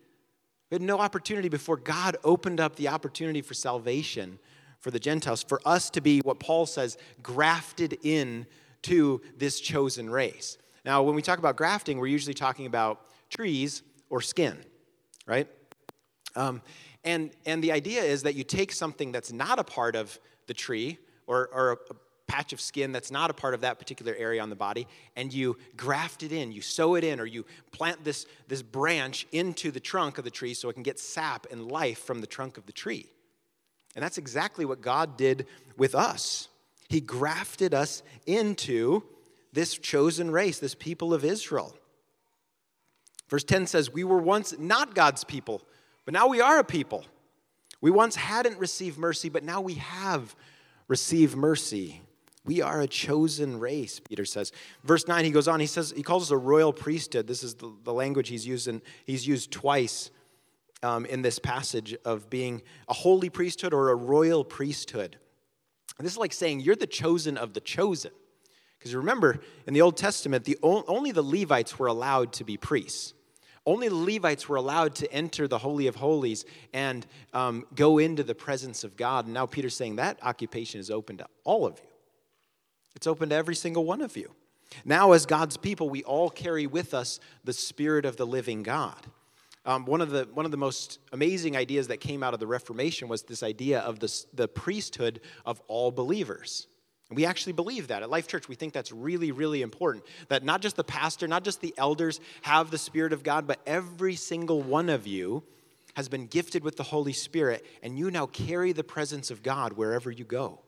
We 0.70 0.74
had 0.74 0.82
no 0.82 0.98
opportunity 0.98 1.48
before 1.48 1.76
God 1.76 2.16
opened 2.24 2.60
up 2.60 2.76
the 2.76 2.88
opportunity 2.88 3.40
for 3.40 3.54
salvation 3.54 4.38
for 4.80 4.90
the 4.90 4.98
Gentiles, 4.98 5.42
for 5.42 5.60
us 5.64 5.90
to 5.90 6.00
be 6.00 6.20
what 6.20 6.38
Paul 6.38 6.66
says, 6.66 6.96
grafted 7.22 7.98
in 8.02 8.46
to 8.82 9.20
this 9.36 9.60
chosen 9.60 10.08
race. 10.08 10.58
Now, 10.84 11.02
when 11.02 11.14
we 11.14 11.22
talk 11.22 11.38
about 11.38 11.56
grafting, 11.56 11.98
we're 11.98 12.06
usually 12.06 12.34
talking 12.34 12.66
about 12.66 13.00
trees 13.28 13.82
or 14.08 14.20
skin, 14.20 14.56
right? 15.26 15.48
Um, 16.36 16.62
and, 17.04 17.30
and 17.44 17.62
the 17.62 17.72
idea 17.72 18.02
is 18.02 18.22
that 18.22 18.34
you 18.34 18.44
take 18.44 18.72
something 18.72 19.12
that's 19.12 19.32
not 19.32 19.58
a 19.58 19.64
part 19.64 19.96
of 19.96 20.18
the 20.46 20.54
tree 20.54 20.98
or, 21.26 21.48
or 21.52 21.78
patch 22.28 22.52
of 22.52 22.60
skin 22.60 22.92
that's 22.92 23.10
not 23.10 23.30
a 23.30 23.34
part 23.34 23.54
of 23.54 23.62
that 23.62 23.78
particular 23.78 24.14
area 24.16 24.40
on 24.40 24.50
the 24.50 24.56
body 24.56 24.86
and 25.16 25.32
you 25.32 25.56
graft 25.76 26.22
it 26.22 26.30
in 26.30 26.52
you 26.52 26.60
sew 26.60 26.94
it 26.94 27.02
in 27.02 27.18
or 27.18 27.26
you 27.26 27.44
plant 27.72 28.04
this, 28.04 28.26
this 28.46 28.62
branch 28.62 29.26
into 29.32 29.70
the 29.70 29.80
trunk 29.80 30.18
of 30.18 30.24
the 30.24 30.30
tree 30.30 30.54
so 30.54 30.68
it 30.68 30.74
can 30.74 30.82
get 30.82 30.98
sap 31.00 31.46
and 31.50 31.72
life 31.72 31.98
from 31.98 32.20
the 32.20 32.26
trunk 32.26 32.58
of 32.58 32.66
the 32.66 32.72
tree. 32.72 33.06
And 33.96 34.02
that's 34.04 34.18
exactly 34.18 34.64
what 34.66 34.82
god 34.82 35.16
did 35.16 35.46
with 35.76 35.94
us. 35.94 36.48
He 36.88 37.00
grafted 37.00 37.74
us 37.74 38.02
into 38.26 39.02
this 39.52 39.76
chosen 39.76 40.30
race 40.30 40.58
this 40.58 40.74
people 40.74 41.14
of 41.14 41.24
israel. 41.24 41.74
Verse 43.28 43.44
10 43.44 43.66
says 43.66 43.90
we 43.90 44.04
were 44.04 44.20
once 44.20 44.54
not 44.58 44.94
god's 44.94 45.24
people 45.24 45.62
but 46.04 46.12
now 46.12 46.28
we 46.28 46.40
are 46.42 46.58
a 46.58 46.64
people. 46.64 47.04
We 47.80 47.90
once 47.90 48.16
hadn't 48.16 48.58
received 48.58 48.98
mercy 48.98 49.30
but 49.30 49.44
now 49.44 49.62
we 49.62 49.74
have 49.74 50.36
received 50.88 51.34
mercy 51.34 52.02
we 52.48 52.62
are 52.62 52.80
a 52.80 52.86
chosen 52.86 53.60
race, 53.60 54.00
Peter 54.00 54.24
says. 54.24 54.52
Verse 54.82 55.06
9, 55.06 55.22
he 55.22 55.30
goes 55.30 55.46
on, 55.48 55.60
he 55.60 55.66
says, 55.66 55.92
he 55.94 56.02
calls 56.02 56.22
us 56.22 56.30
a 56.30 56.36
royal 56.38 56.72
priesthood. 56.72 57.26
This 57.26 57.42
is 57.42 57.56
the, 57.56 57.70
the 57.84 57.92
language 57.92 58.30
he's 58.30 58.46
used, 58.46 58.68
in, 58.68 58.80
he's 59.04 59.26
used 59.26 59.50
twice 59.50 60.10
um, 60.82 61.04
in 61.04 61.20
this 61.20 61.38
passage 61.38 61.94
of 62.06 62.30
being 62.30 62.62
a 62.88 62.94
holy 62.94 63.28
priesthood 63.28 63.74
or 63.74 63.90
a 63.90 63.94
royal 63.94 64.44
priesthood. 64.44 65.18
And 65.98 66.06
this 66.06 66.14
is 66.14 66.18
like 66.18 66.32
saying 66.32 66.60
you're 66.60 66.74
the 66.74 66.86
chosen 66.86 67.36
of 67.36 67.52
the 67.52 67.60
chosen. 67.60 68.12
Because 68.78 68.94
remember, 68.94 69.40
in 69.66 69.74
the 69.74 69.82
Old 69.82 69.98
Testament, 69.98 70.44
the, 70.44 70.56
only 70.62 71.12
the 71.12 71.22
Levites 71.22 71.78
were 71.78 71.88
allowed 71.88 72.32
to 72.34 72.44
be 72.44 72.56
priests. 72.56 73.12
Only 73.66 73.90
the 73.90 73.94
Levites 73.94 74.48
were 74.48 74.56
allowed 74.56 74.94
to 74.94 75.12
enter 75.12 75.46
the 75.46 75.58
Holy 75.58 75.86
of 75.86 75.96
Holies 75.96 76.46
and 76.72 77.06
um, 77.34 77.66
go 77.74 77.98
into 77.98 78.22
the 78.22 78.34
presence 78.34 78.84
of 78.84 78.96
God. 78.96 79.26
And 79.26 79.34
now 79.34 79.44
Peter's 79.44 79.76
saying 79.76 79.96
that 79.96 80.18
occupation 80.22 80.80
is 80.80 80.90
open 80.90 81.18
to 81.18 81.26
all 81.44 81.66
of 81.66 81.78
you. 81.78 81.87
It's 82.98 83.06
open 83.06 83.28
to 83.28 83.36
every 83.36 83.54
single 83.54 83.84
one 83.84 84.00
of 84.00 84.16
you. 84.16 84.32
Now, 84.84 85.12
as 85.12 85.24
God's 85.24 85.56
people, 85.56 85.88
we 85.88 86.02
all 86.02 86.28
carry 86.28 86.66
with 86.66 86.94
us 86.94 87.20
the 87.44 87.52
Spirit 87.52 88.04
of 88.04 88.16
the 88.16 88.26
living 88.26 88.64
God. 88.64 89.06
Um, 89.64 89.84
one, 89.84 90.00
of 90.00 90.10
the, 90.10 90.26
one 90.34 90.44
of 90.44 90.50
the 90.50 90.56
most 90.56 90.98
amazing 91.12 91.56
ideas 91.56 91.86
that 91.86 91.98
came 91.98 92.24
out 92.24 92.34
of 92.34 92.40
the 92.40 92.48
Reformation 92.48 93.06
was 93.06 93.22
this 93.22 93.44
idea 93.44 93.78
of 93.82 94.00
the, 94.00 94.24
the 94.34 94.48
priesthood 94.48 95.20
of 95.46 95.62
all 95.68 95.92
believers. 95.92 96.66
And 97.08 97.16
we 97.16 97.24
actually 97.24 97.52
believe 97.52 97.86
that. 97.86 98.02
At 98.02 98.10
Life 98.10 98.26
Church, 98.26 98.48
we 98.48 98.56
think 98.56 98.72
that's 98.72 98.90
really, 98.90 99.30
really 99.30 99.62
important. 99.62 100.04
That 100.26 100.42
not 100.42 100.60
just 100.60 100.74
the 100.74 100.82
pastor, 100.82 101.28
not 101.28 101.44
just 101.44 101.60
the 101.60 101.74
elders 101.78 102.18
have 102.42 102.72
the 102.72 102.78
Spirit 102.78 103.12
of 103.12 103.22
God, 103.22 103.46
but 103.46 103.60
every 103.64 104.16
single 104.16 104.60
one 104.60 104.88
of 104.88 105.06
you 105.06 105.44
has 105.94 106.08
been 106.08 106.26
gifted 106.26 106.64
with 106.64 106.76
the 106.76 106.82
Holy 106.82 107.12
Spirit, 107.12 107.64
and 107.80 107.96
you 107.96 108.10
now 108.10 108.26
carry 108.26 108.72
the 108.72 108.82
presence 108.82 109.30
of 109.30 109.44
God 109.44 109.74
wherever 109.74 110.10
you 110.10 110.24
go. 110.24 110.62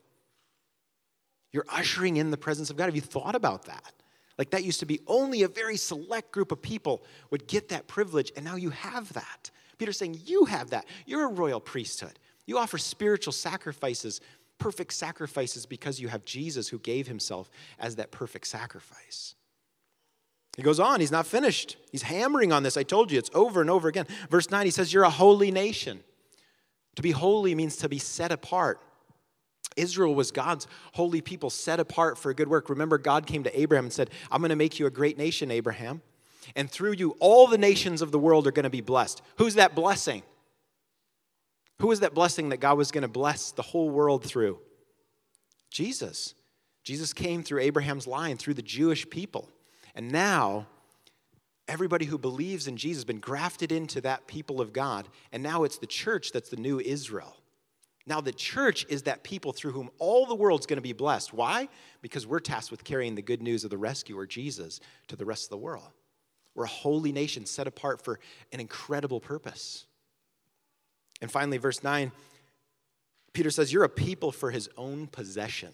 You're 1.52 1.66
ushering 1.68 2.16
in 2.16 2.30
the 2.30 2.36
presence 2.36 2.70
of 2.70 2.76
God. 2.76 2.86
Have 2.86 2.94
you 2.94 3.00
thought 3.00 3.34
about 3.34 3.64
that? 3.66 3.92
Like 4.38 4.50
that 4.50 4.64
used 4.64 4.80
to 4.80 4.86
be 4.86 5.00
only 5.06 5.42
a 5.42 5.48
very 5.48 5.76
select 5.76 6.32
group 6.32 6.52
of 6.52 6.62
people 6.62 7.04
would 7.30 7.46
get 7.46 7.68
that 7.68 7.88
privilege, 7.88 8.32
and 8.36 8.44
now 8.44 8.56
you 8.56 8.70
have 8.70 9.12
that. 9.12 9.50
Peter's 9.78 9.98
saying, 9.98 10.20
You 10.24 10.44
have 10.46 10.70
that. 10.70 10.86
You're 11.06 11.26
a 11.26 11.32
royal 11.32 11.60
priesthood. 11.60 12.18
You 12.46 12.58
offer 12.58 12.78
spiritual 12.78 13.32
sacrifices, 13.32 14.20
perfect 14.58 14.92
sacrifices, 14.92 15.66
because 15.66 16.00
you 16.00 16.08
have 16.08 16.24
Jesus 16.24 16.68
who 16.68 16.78
gave 16.78 17.06
himself 17.06 17.50
as 17.78 17.96
that 17.96 18.10
perfect 18.10 18.46
sacrifice. 18.46 19.34
He 20.56 20.62
goes 20.62 20.80
on, 20.80 21.00
he's 21.00 21.12
not 21.12 21.26
finished. 21.26 21.76
He's 21.92 22.02
hammering 22.02 22.52
on 22.52 22.62
this. 22.62 22.76
I 22.76 22.82
told 22.82 23.12
you, 23.12 23.18
it's 23.18 23.30
over 23.34 23.60
and 23.60 23.70
over 23.70 23.88
again. 23.88 24.06
Verse 24.30 24.50
9, 24.50 24.64
he 24.64 24.70
says, 24.70 24.92
You're 24.92 25.04
a 25.04 25.10
holy 25.10 25.50
nation. 25.50 26.00
To 26.96 27.02
be 27.02 27.12
holy 27.12 27.54
means 27.54 27.76
to 27.78 27.88
be 27.88 27.98
set 27.98 28.32
apart. 28.32 28.80
Israel 29.80 30.14
was 30.14 30.30
God's 30.30 30.66
holy 30.92 31.20
people 31.20 31.50
set 31.50 31.80
apart 31.80 32.18
for 32.18 32.30
a 32.30 32.34
good 32.34 32.48
work. 32.48 32.68
Remember, 32.68 32.98
God 32.98 33.26
came 33.26 33.42
to 33.44 33.60
Abraham 33.60 33.86
and 33.86 33.92
said, 33.92 34.10
I'm 34.30 34.40
going 34.40 34.50
to 34.50 34.56
make 34.56 34.78
you 34.78 34.86
a 34.86 34.90
great 34.90 35.18
nation, 35.18 35.50
Abraham. 35.50 36.02
And 36.56 36.70
through 36.70 36.92
you, 36.92 37.16
all 37.20 37.46
the 37.46 37.58
nations 37.58 38.02
of 38.02 38.12
the 38.12 38.18
world 38.18 38.46
are 38.46 38.52
going 38.52 38.64
to 38.64 38.70
be 38.70 38.80
blessed. 38.80 39.22
Who's 39.36 39.54
that 39.54 39.74
blessing? 39.74 40.22
Who 41.80 41.90
is 41.90 42.00
that 42.00 42.14
blessing 42.14 42.50
that 42.50 42.58
God 42.58 42.76
was 42.76 42.90
going 42.90 43.02
to 43.02 43.08
bless 43.08 43.52
the 43.52 43.62
whole 43.62 43.90
world 43.90 44.24
through? 44.24 44.58
Jesus. 45.70 46.34
Jesus 46.82 47.12
came 47.12 47.42
through 47.42 47.60
Abraham's 47.60 48.06
line, 48.06 48.36
through 48.36 48.54
the 48.54 48.62
Jewish 48.62 49.08
people. 49.08 49.48
And 49.94 50.10
now, 50.10 50.66
everybody 51.68 52.04
who 52.04 52.18
believes 52.18 52.66
in 52.66 52.76
Jesus 52.76 53.00
has 53.00 53.04
been 53.04 53.20
grafted 53.20 53.70
into 53.70 54.00
that 54.02 54.26
people 54.26 54.60
of 54.60 54.72
God. 54.72 55.08
And 55.32 55.42
now 55.42 55.64
it's 55.64 55.78
the 55.78 55.86
church 55.86 56.32
that's 56.32 56.50
the 56.50 56.56
new 56.56 56.80
Israel. 56.80 57.36
Now, 58.06 58.20
the 58.20 58.32
church 58.32 58.86
is 58.88 59.02
that 59.02 59.22
people 59.22 59.52
through 59.52 59.72
whom 59.72 59.90
all 59.98 60.26
the 60.26 60.34
world's 60.34 60.66
going 60.66 60.78
to 60.78 60.82
be 60.82 60.92
blessed. 60.92 61.32
Why? 61.32 61.68
Because 62.02 62.26
we're 62.26 62.40
tasked 62.40 62.70
with 62.70 62.82
carrying 62.82 63.14
the 63.14 63.22
good 63.22 63.42
news 63.42 63.62
of 63.62 63.70
the 63.70 63.78
rescuer, 63.78 64.26
Jesus, 64.26 64.80
to 65.08 65.16
the 65.16 65.24
rest 65.24 65.44
of 65.44 65.50
the 65.50 65.58
world. 65.58 65.90
We're 66.54 66.64
a 66.64 66.68
holy 66.68 67.12
nation 67.12 67.46
set 67.46 67.66
apart 67.66 68.02
for 68.02 68.18
an 68.52 68.60
incredible 68.60 69.20
purpose. 69.20 69.86
And 71.20 71.30
finally, 71.30 71.58
verse 71.58 71.84
9, 71.84 72.10
Peter 73.32 73.50
says, 73.50 73.72
You're 73.72 73.84
a 73.84 73.88
people 73.88 74.32
for 74.32 74.50
his 74.50 74.68
own 74.76 75.06
possession. 75.06 75.72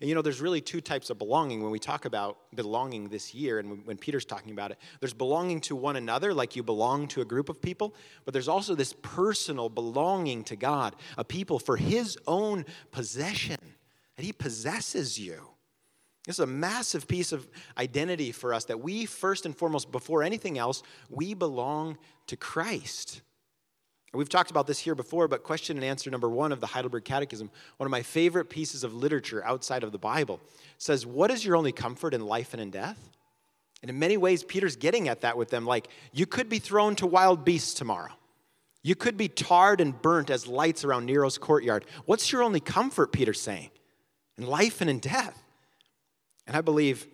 And 0.00 0.08
you 0.08 0.14
know, 0.14 0.22
there's 0.22 0.40
really 0.40 0.60
two 0.60 0.80
types 0.80 1.10
of 1.10 1.18
belonging 1.18 1.62
when 1.62 1.70
we 1.70 1.78
talk 1.78 2.06
about 2.06 2.38
belonging 2.54 3.08
this 3.08 3.34
year 3.34 3.58
and 3.58 3.86
when 3.86 3.96
Peter's 3.96 4.24
talking 4.24 4.52
about 4.52 4.72
it. 4.72 4.78
There's 5.00 5.14
belonging 5.14 5.60
to 5.62 5.76
one 5.76 5.96
another, 5.96 6.34
like 6.34 6.56
you 6.56 6.62
belong 6.62 7.06
to 7.08 7.20
a 7.20 7.24
group 7.24 7.48
of 7.48 7.62
people, 7.62 7.94
but 8.24 8.32
there's 8.34 8.48
also 8.48 8.74
this 8.74 8.94
personal 9.02 9.68
belonging 9.68 10.42
to 10.44 10.56
God, 10.56 10.96
a 11.16 11.24
people 11.24 11.58
for 11.58 11.76
his 11.76 12.18
own 12.26 12.64
possession, 12.90 13.58
that 14.16 14.24
he 14.24 14.32
possesses 14.32 15.18
you. 15.20 15.48
This 16.26 16.36
is 16.36 16.40
a 16.40 16.46
massive 16.46 17.08
piece 17.08 17.32
of 17.32 17.48
identity 17.76 18.32
for 18.32 18.54
us 18.54 18.64
that 18.66 18.80
we, 18.80 19.06
first 19.06 19.44
and 19.44 19.56
foremost, 19.56 19.90
before 19.90 20.22
anything 20.22 20.56
else, 20.56 20.82
we 21.10 21.34
belong 21.34 21.98
to 22.28 22.36
Christ. 22.36 23.22
We've 24.14 24.28
talked 24.28 24.50
about 24.50 24.66
this 24.66 24.78
here 24.78 24.94
before, 24.94 25.26
but 25.26 25.42
question 25.42 25.78
and 25.78 25.84
answer 25.84 26.10
number 26.10 26.28
one 26.28 26.52
of 26.52 26.60
the 26.60 26.66
Heidelberg 26.66 27.04
Catechism, 27.04 27.50
one 27.78 27.86
of 27.86 27.90
my 27.90 28.02
favorite 28.02 28.50
pieces 28.50 28.84
of 28.84 28.94
literature 28.94 29.42
outside 29.44 29.82
of 29.82 29.92
the 29.92 29.98
Bible, 29.98 30.38
says, 30.76 31.06
What 31.06 31.30
is 31.30 31.44
your 31.44 31.56
only 31.56 31.72
comfort 31.72 32.12
in 32.12 32.26
life 32.26 32.52
and 32.52 32.60
in 32.60 32.70
death? 32.70 33.08
And 33.80 33.90
in 33.90 33.98
many 33.98 34.18
ways, 34.18 34.44
Peter's 34.44 34.76
getting 34.76 35.08
at 35.08 35.22
that 35.22 35.38
with 35.38 35.48
them. 35.48 35.64
Like, 35.64 35.88
you 36.12 36.26
could 36.26 36.50
be 36.50 36.58
thrown 36.58 36.94
to 36.96 37.06
wild 37.06 37.44
beasts 37.44 37.72
tomorrow. 37.72 38.12
You 38.82 38.94
could 38.94 39.16
be 39.16 39.28
tarred 39.28 39.80
and 39.80 40.00
burnt 40.00 40.28
as 40.28 40.46
lights 40.46 40.84
around 40.84 41.06
Nero's 41.06 41.38
courtyard. 41.38 41.86
What's 42.04 42.30
your 42.30 42.42
only 42.42 42.60
comfort, 42.60 43.12
Peter's 43.12 43.40
saying? 43.40 43.70
In 44.36 44.46
life 44.46 44.80
and 44.80 44.90
in 44.90 44.98
death. 44.98 45.42
And 46.46 46.56
I 46.56 46.60
believe 46.60 47.06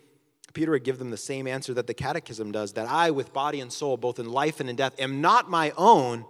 Peter 0.52 0.72
would 0.72 0.84
give 0.84 0.98
them 0.98 1.10
the 1.10 1.16
same 1.16 1.46
answer 1.46 1.72
that 1.74 1.86
the 1.86 1.94
Catechism 1.94 2.52
does 2.52 2.72
that 2.72 2.88
I, 2.88 3.12
with 3.12 3.32
body 3.32 3.60
and 3.60 3.72
soul, 3.72 3.96
both 3.96 4.18
in 4.18 4.30
life 4.30 4.60
and 4.60 4.68
in 4.68 4.76
death, 4.76 4.94
am 4.98 5.20
not 5.20 5.48
my 5.48 5.72
own 5.76 6.24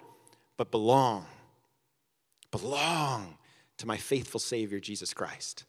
but 0.59 0.71
belong. 0.71 1.25
Belong 2.51 3.39
to 3.79 3.87
my 3.87 3.97
faithful 3.97 4.41
Savior, 4.41 4.81
Jesus 4.81 5.15
Christ. 5.15 5.65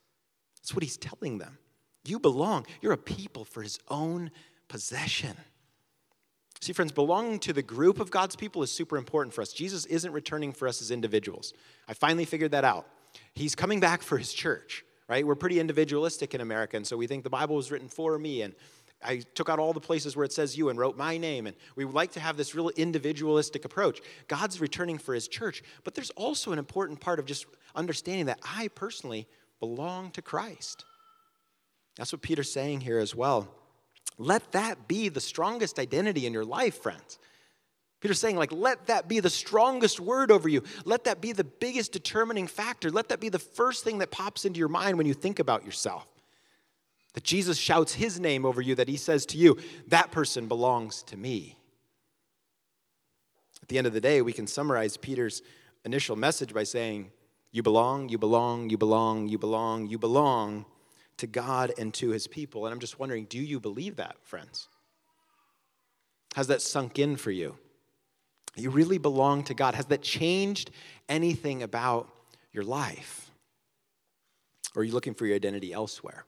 That's 0.58 0.74
what 0.74 0.84
he's 0.84 0.98
telling 0.98 1.38
them. 1.38 1.58
You 2.04 2.20
belong. 2.20 2.66
You're 2.82 2.94
a 2.94 2.98
people 2.98 3.46
for 3.46 3.62
his 3.62 3.80
own 3.88 4.32
possession. 4.68 5.38
See, 6.62 6.74
friends, 6.74 6.92
belonging 6.92 7.40
to 7.40 7.54
the 7.54 7.62
group 7.62 8.00
of 8.00 8.12
God's 8.12 8.36
people 8.36 8.64
is 8.64 8.72
super 8.72 8.98
important 8.98 9.34
for 9.34 9.42
us. 9.42 9.54
Jesus 9.54 9.86
isn't 9.86 10.12
returning 10.12 10.52
for 10.52 10.68
us 10.68 10.82
as 10.82 10.92
individuals. 10.92 11.54
I 11.88 11.94
finally 11.94 12.26
figured 12.26 12.52
that 12.52 12.66
out. 12.66 12.86
He's 13.34 13.56
coming 13.56 13.80
back 13.80 14.02
for 14.02 14.18
his 14.18 14.34
church, 14.34 14.84
right? 15.08 15.26
We're 15.26 15.36
pretty 15.36 15.60
individualistic 15.60 16.36
in 16.36 16.42
America, 16.42 16.76
and 16.76 16.86
so 16.86 16.98
we 16.98 17.08
think 17.08 17.24
the 17.24 17.30
Bible 17.30 17.56
was 17.56 17.72
written 17.72 17.88
for 17.88 18.18
me, 18.18 18.42
and 18.42 18.54
I 19.02 19.22
took 19.34 19.50
out 19.50 19.60
all 19.60 19.74
the 19.74 19.80
places 19.80 20.16
where 20.16 20.26
it 20.26 20.34
says 20.34 20.58
you 20.58 20.70
and 20.70 20.78
wrote 20.78 20.98
my 20.98 21.18
name. 21.18 21.48
And 21.48 21.56
we 21.76 21.86
like 21.86 22.12
to 22.14 22.20
have 22.20 22.36
this 22.36 22.54
real 22.54 22.70
individualistic 22.70 23.64
approach. 23.66 24.02
God's 24.28 24.60
returning 24.60 24.98
for 24.98 25.14
his 25.14 25.28
church, 25.28 25.64
but 25.84 25.96
there's 25.96 26.10
also 26.12 26.52
an 26.52 26.60
important 26.60 27.00
part 27.00 27.20
of 27.20 27.26
just 27.26 27.46
understanding 27.76 28.26
that 28.26 28.40
I 28.44 28.68
personally 28.70 29.28
belong 29.60 30.12
to 30.12 30.22
Christ. 30.22 30.86
That's 31.98 32.12
what 32.12 32.22
Peter's 32.22 32.52
saying 32.52 32.82
here 32.82 33.00
as 33.00 33.16
well. 33.16 33.48
Let 34.18 34.52
that 34.52 34.88
be 34.88 35.10
the 35.10 35.22
strongest 35.22 35.80
identity 35.80 36.26
in 36.26 36.34
your 36.34 36.46
life, 36.46 36.82
friends. 36.82 37.20
Peter's 38.02 38.20
saying, 38.20 38.38
like, 38.38 38.52
let 38.52 38.88
that 38.88 39.08
be 39.08 39.20
the 39.20 39.30
strongest 39.30 40.00
word 40.00 40.32
over 40.32 40.48
you. 40.48 40.64
Let 40.86 41.06
that 41.06 41.20
be 41.20 41.34
the 41.34 41.44
biggest 41.44 41.92
determining 41.92 42.48
factor. 42.48 42.90
Let 42.90 43.10
that 43.10 43.20
be 43.20 43.30
the 43.30 43.40
first 43.40 43.84
thing 43.84 43.98
that 44.00 44.12
pops 44.12 44.46
into 44.46 44.60
your 44.60 44.70
mind 44.70 44.98
when 44.98 45.06
you 45.06 45.14
think 45.14 45.40
about 45.40 45.66
yourself. 45.66 46.08
That 47.20 47.26
Jesus 47.26 47.58
shouts 47.58 47.96
his 47.96 48.18
name 48.18 48.46
over 48.46 48.62
you, 48.62 48.76
that 48.76 48.88
he 48.88 48.96
says 48.96 49.26
to 49.26 49.38
you, 49.38 49.58
that 49.90 50.10
person 50.10 50.48
belongs 50.48 51.04
to 51.04 51.18
me. 51.18 51.58
At 53.62 53.68
the 53.68 53.78
end 53.78 53.88
of 53.88 53.92
the 53.92 54.00
day, 54.00 54.22
we 54.22 54.32
can 54.32 54.48
summarize 54.48 54.96
Peter's 54.96 55.42
initial 55.84 56.16
message 56.16 56.54
by 56.54 56.64
saying, 56.64 57.12
You 57.52 57.62
belong, 57.62 58.08
you 58.08 58.18
belong, 58.18 58.70
you 58.70 58.78
belong, 58.78 59.28
you 59.28 59.38
belong, 59.38 59.88
you 59.88 59.98
belong 59.98 60.64
to 61.18 61.28
God 61.28 61.74
and 61.78 61.94
to 61.96 62.12
his 62.12 62.26
people. 62.26 62.66
And 62.66 62.74
I'm 62.74 62.80
just 62.80 63.00
wondering 63.00 63.26
do 63.26 63.38
you 63.38 63.60
believe 63.60 63.98
that, 63.98 64.16
friends? 64.24 64.70
Has 66.38 66.48
that 66.48 66.62
sunk 66.62 67.00
in 67.00 67.18
for 67.18 67.32
you? 67.32 67.58
You 68.56 68.70
really 68.70 68.98
belong 68.98 69.44
to 69.44 69.54
God. 69.54 69.76
Has 69.76 69.88
that 69.88 70.02
changed 70.02 70.72
anything 71.10 71.64
about 71.64 72.08
your 72.54 72.64
life? 72.64 73.30
Or 74.74 74.84
are 74.84 74.86
you 74.86 74.94
looking 74.94 75.16
for 75.16 75.26
your 75.26 75.36
identity 75.36 75.74
elsewhere? 75.74 76.24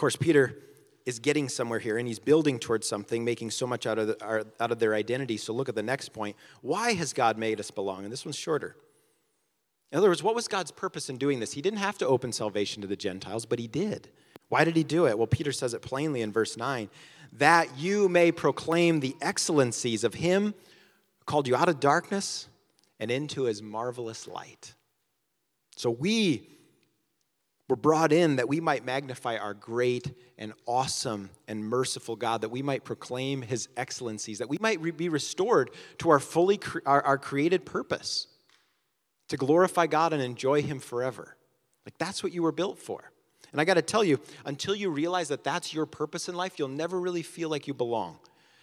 Course, 0.00 0.16
Peter 0.16 0.56
is 1.04 1.18
getting 1.18 1.46
somewhere 1.50 1.78
here 1.78 1.98
and 1.98 2.08
he's 2.08 2.18
building 2.18 2.58
towards 2.58 2.88
something, 2.88 3.22
making 3.22 3.50
so 3.50 3.66
much 3.66 3.86
out 3.86 3.98
of, 3.98 4.06
the, 4.06 4.46
out 4.58 4.72
of 4.72 4.78
their 4.78 4.94
identity. 4.94 5.36
So 5.36 5.52
look 5.52 5.68
at 5.68 5.74
the 5.74 5.82
next 5.82 6.14
point. 6.14 6.36
Why 6.62 6.94
has 6.94 7.12
God 7.12 7.36
made 7.36 7.60
us 7.60 7.70
belong? 7.70 8.04
And 8.04 8.10
this 8.10 8.24
one's 8.24 8.38
shorter. 8.38 8.76
In 9.92 9.98
other 9.98 10.08
words, 10.08 10.22
what 10.22 10.34
was 10.34 10.48
God's 10.48 10.70
purpose 10.70 11.10
in 11.10 11.18
doing 11.18 11.38
this? 11.38 11.52
He 11.52 11.60
didn't 11.60 11.80
have 11.80 11.98
to 11.98 12.06
open 12.06 12.32
salvation 12.32 12.80
to 12.80 12.88
the 12.88 12.96
Gentiles, 12.96 13.44
but 13.44 13.58
he 13.58 13.66
did. 13.66 14.08
Why 14.48 14.64
did 14.64 14.74
he 14.74 14.84
do 14.84 15.06
it? 15.06 15.18
Well, 15.18 15.26
Peter 15.26 15.52
says 15.52 15.74
it 15.74 15.82
plainly 15.82 16.22
in 16.22 16.32
verse 16.32 16.56
9 16.56 16.88
that 17.34 17.76
you 17.76 18.08
may 18.08 18.32
proclaim 18.32 19.00
the 19.00 19.14
excellencies 19.20 20.02
of 20.02 20.14
him 20.14 20.54
who 21.18 21.24
called 21.26 21.46
you 21.46 21.54
out 21.54 21.68
of 21.68 21.78
darkness 21.78 22.48
and 22.98 23.10
into 23.10 23.42
his 23.42 23.60
marvelous 23.60 24.26
light. 24.26 24.72
So 25.76 25.90
we 25.90 26.48
were 27.70 27.76
brought 27.76 28.12
in 28.12 28.36
that 28.36 28.48
we 28.48 28.60
might 28.60 28.84
magnify 28.84 29.36
our 29.36 29.54
great 29.54 30.12
and 30.36 30.52
awesome 30.66 31.30
and 31.46 31.64
merciful 31.64 32.16
God, 32.16 32.40
that 32.40 32.50
we 32.50 32.62
might 32.62 32.84
proclaim 32.84 33.42
his 33.42 33.68
excellencies, 33.76 34.38
that 34.38 34.48
we 34.48 34.58
might 34.60 34.80
re- 34.80 34.90
be 34.90 35.08
restored 35.08 35.70
to 35.98 36.10
our 36.10 36.18
fully 36.18 36.58
cre- 36.58 36.80
our, 36.84 37.00
our 37.02 37.16
created 37.16 37.64
purpose 37.64 38.26
to 39.28 39.36
glorify 39.36 39.86
God 39.86 40.12
and 40.12 40.20
enjoy 40.20 40.60
him 40.60 40.80
forever. 40.80 41.36
Like 41.86 41.96
that's 41.96 42.22
what 42.22 42.32
you 42.32 42.42
were 42.42 42.52
built 42.52 42.78
for. 42.78 43.12
And 43.52 43.60
I 43.60 43.64
got 43.64 43.74
to 43.74 43.82
tell 43.82 44.04
you, 44.04 44.20
until 44.44 44.74
you 44.74 44.90
realize 44.90 45.28
that 45.28 45.44
that's 45.44 45.72
your 45.72 45.86
purpose 45.86 46.28
in 46.28 46.34
life, 46.34 46.58
you'll 46.58 46.68
never 46.68 47.00
really 47.00 47.22
feel 47.22 47.48
like 47.48 47.66
you 47.66 47.74
belong. 47.74 48.18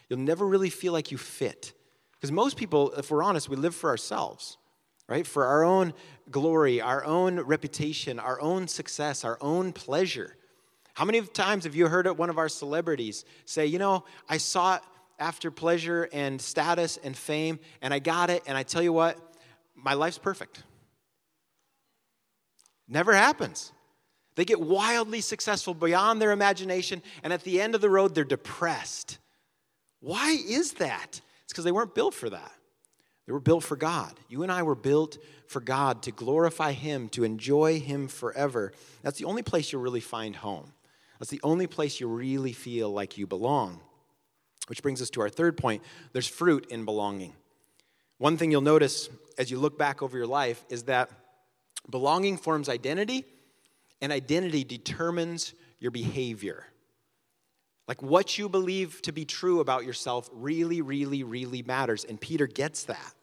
You'll 0.09 0.19
never 0.19 0.45
really 0.45 0.69
feel 0.69 0.93
like 0.93 1.11
you 1.11 1.17
fit. 1.17 1.73
Because 2.13 2.31
most 2.31 2.57
people, 2.57 2.91
if 2.91 3.09
we're 3.09 3.23
honest, 3.23 3.49
we 3.49 3.55
live 3.55 3.75
for 3.75 3.89
ourselves 3.89 4.57
right? 5.07 5.25
For 5.25 5.45
our 5.45 5.63
own 5.63 5.93
glory, 6.29 6.81
our 6.81 7.03
own 7.05 7.39
reputation, 7.39 8.19
our 8.19 8.39
own 8.41 8.67
success, 8.67 9.23
our 9.23 9.37
own 9.41 9.71
pleasure. 9.73 10.35
How 10.93 11.05
many 11.05 11.21
times 11.21 11.63
have 11.65 11.75
you 11.75 11.87
heard 11.87 12.07
one 12.17 12.29
of 12.29 12.37
our 12.37 12.49
celebrities 12.49 13.23
say, 13.45 13.65
you 13.67 13.79
know, 13.79 14.03
I 14.27 14.37
sought 14.37 14.83
after 15.19 15.51
pleasure 15.51 16.09
and 16.11 16.41
status 16.41 16.97
and 16.97 17.15
fame, 17.15 17.59
and 17.81 17.93
I 17.93 17.99
got 17.99 18.29
it, 18.29 18.43
and 18.47 18.57
I 18.57 18.63
tell 18.63 18.81
you 18.81 18.93
what, 18.93 19.17
my 19.75 19.93
life's 19.93 20.17
perfect. 20.17 20.63
Never 22.87 23.13
happens. 23.13 23.71
They 24.35 24.45
get 24.45 24.59
wildly 24.59 25.21
successful 25.21 25.73
beyond 25.73 26.21
their 26.21 26.31
imagination, 26.31 27.01
and 27.23 27.33
at 27.33 27.43
the 27.43 27.59
end 27.61 27.75
of 27.75 27.81
the 27.81 27.89
road, 27.89 28.13
they're 28.13 28.23
depressed. 28.23 29.17
Why 29.99 30.37
is 30.47 30.73
that? 30.73 31.21
It's 31.43 31.53
because 31.53 31.63
they 31.63 31.71
weren't 31.71 31.95
built 31.95 32.13
for 32.13 32.29
that. 32.29 32.51
They 33.27 33.33
were 33.33 33.39
built 33.41 33.63
for 33.63 33.75
God. 33.75 34.17
You 34.29 34.43
and 34.43 34.51
I 34.51 34.63
were 34.63 34.75
built 34.75 35.17
for 35.47 35.59
God 35.59 36.01
to 36.03 36.11
glorify 36.11 36.71
Him, 36.71 37.09
to 37.09 37.25
enjoy 37.25 37.79
Him 37.79 38.07
forever. 38.07 38.71
That's 39.03 39.19
the 39.19 39.25
only 39.25 39.43
place 39.43 39.71
you'll 39.71 39.81
really 39.81 39.99
find 39.99 40.35
home. 40.35 40.73
That's 41.19 41.31
the 41.31 41.41
only 41.43 41.67
place 41.67 41.99
you 41.99 42.07
really 42.07 42.53
feel 42.53 42.89
like 42.89 43.17
you 43.17 43.27
belong. 43.27 43.81
Which 44.67 44.81
brings 44.81 45.01
us 45.01 45.09
to 45.11 45.21
our 45.21 45.29
third 45.29 45.57
point 45.57 45.83
there's 46.13 46.27
fruit 46.27 46.67
in 46.69 46.85
belonging. 46.85 47.33
One 48.17 48.37
thing 48.37 48.49
you'll 48.49 48.61
notice 48.61 49.09
as 49.37 49.51
you 49.51 49.59
look 49.59 49.77
back 49.77 50.01
over 50.01 50.17
your 50.17 50.27
life 50.27 50.63
is 50.69 50.83
that 50.83 51.09
belonging 51.89 52.37
forms 52.37 52.69
identity, 52.69 53.25
and 54.01 54.11
identity 54.11 54.63
determines 54.63 55.53
your 55.79 55.91
behavior. 55.91 56.65
Like 57.87 58.01
what 58.01 58.37
you 58.37 58.49
believe 58.49 59.01
to 59.03 59.11
be 59.11 59.25
true 59.25 59.59
about 59.59 59.85
yourself 59.85 60.29
really, 60.33 60.81
really, 60.81 61.23
really 61.23 61.63
matters. 61.63 62.03
And 62.03 62.19
Peter 62.19 62.45
gets 62.47 62.83
that. 62.85 63.13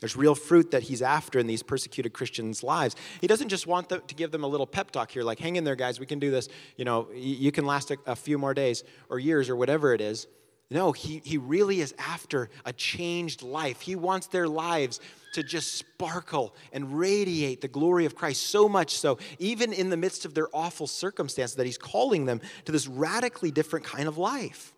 There's 0.00 0.14
real 0.14 0.34
fruit 0.34 0.72
that 0.72 0.84
he's 0.84 1.00
after 1.00 1.38
in 1.38 1.46
these 1.46 1.62
persecuted 1.62 2.12
Christians' 2.12 2.62
lives. 2.62 2.94
He 3.20 3.26
doesn't 3.26 3.48
just 3.48 3.66
want 3.66 3.88
to 3.88 4.14
give 4.14 4.30
them 4.30 4.44
a 4.44 4.46
little 4.46 4.66
pep 4.66 4.90
talk 4.90 5.10
here, 5.10 5.22
like, 5.22 5.38
hang 5.38 5.56
in 5.56 5.64
there, 5.64 5.74
guys, 5.74 5.98
we 5.98 6.04
can 6.04 6.18
do 6.18 6.30
this. 6.30 6.48
You 6.76 6.84
know, 6.84 7.08
you 7.14 7.50
can 7.50 7.64
last 7.64 7.90
a, 8.06 8.14
few 8.14 8.36
more 8.36 8.52
days 8.52 8.84
or 9.08 9.18
years 9.18 9.48
or 9.48 9.56
whatever 9.56 9.94
it 9.94 10.02
is. 10.02 10.26
No, 10.70 10.90
he, 10.90 11.22
he 11.24 11.38
really 11.38 11.80
is 11.80 11.94
after 11.96 12.50
a 12.64 12.72
changed 12.72 13.42
life. 13.42 13.80
He 13.80 13.94
wants 13.94 14.26
their 14.26 14.48
lives 14.48 15.00
to 15.34 15.44
just 15.44 15.74
sparkle 15.74 16.56
and 16.72 16.98
radiate 16.98 17.60
the 17.60 17.68
glory 17.68 18.04
of 18.04 18.16
Christ 18.16 18.48
so 18.48 18.68
much 18.68 18.98
so, 18.98 19.18
even 19.38 19.72
in 19.72 19.90
the 19.90 19.96
midst 19.96 20.24
of 20.24 20.34
their 20.34 20.48
awful 20.52 20.88
circumstances, 20.88 21.56
that 21.56 21.66
he's 21.66 21.78
calling 21.78 22.26
them 22.26 22.40
to 22.64 22.72
this 22.72 22.88
radically 22.88 23.52
different 23.52 23.84
kind 23.84 24.08
of 24.08 24.18
life. 24.18 24.72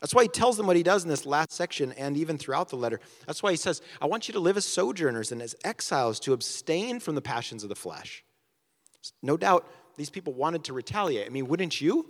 That's 0.00 0.14
why 0.14 0.22
he 0.22 0.28
tells 0.28 0.56
them 0.56 0.66
what 0.66 0.76
he 0.76 0.82
does 0.82 1.02
in 1.02 1.10
this 1.10 1.26
last 1.26 1.52
section 1.52 1.92
and 1.92 2.16
even 2.16 2.38
throughout 2.38 2.68
the 2.68 2.76
letter. 2.76 3.00
That's 3.26 3.42
why 3.42 3.50
he 3.50 3.56
says, 3.56 3.82
I 4.00 4.06
want 4.06 4.28
you 4.28 4.32
to 4.34 4.40
live 4.40 4.56
as 4.56 4.64
sojourners 4.64 5.32
and 5.32 5.42
as 5.42 5.56
exiles 5.64 6.20
to 6.20 6.32
abstain 6.32 7.00
from 7.00 7.14
the 7.14 7.20
passions 7.20 7.62
of 7.62 7.68
the 7.68 7.74
flesh. 7.74 8.24
No 9.22 9.36
doubt 9.36 9.68
these 9.96 10.10
people 10.10 10.32
wanted 10.32 10.64
to 10.64 10.72
retaliate. 10.72 11.26
I 11.26 11.30
mean, 11.30 11.48
wouldn't 11.48 11.80
you? 11.80 12.08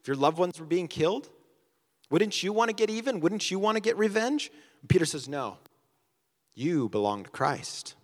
If 0.00 0.06
your 0.06 0.16
loved 0.16 0.38
ones 0.38 0.60
were 0.60 0.66
being 0.66 0.86
killed? 0.86 1.30
Wouldn't 2.10 2.42
you 2.42 2.52
want 2.52 2.68
to 2.68 2.74
get 2.74 2.90
even? 2.90 3.20
Wouldn't 3.20 3.50
you 3.50 3.58
want 3.58 3.76
to 3.76 3.80
get 3.80 3.96
revenge? 3.96 4.50
Peter 4.88 5.04
says, 5.04 5.28
No. 5.28 5.58
You 6.54 6.88
belong 6.88 7.24
to 7.24 7.30
Christ. 7.30 7.94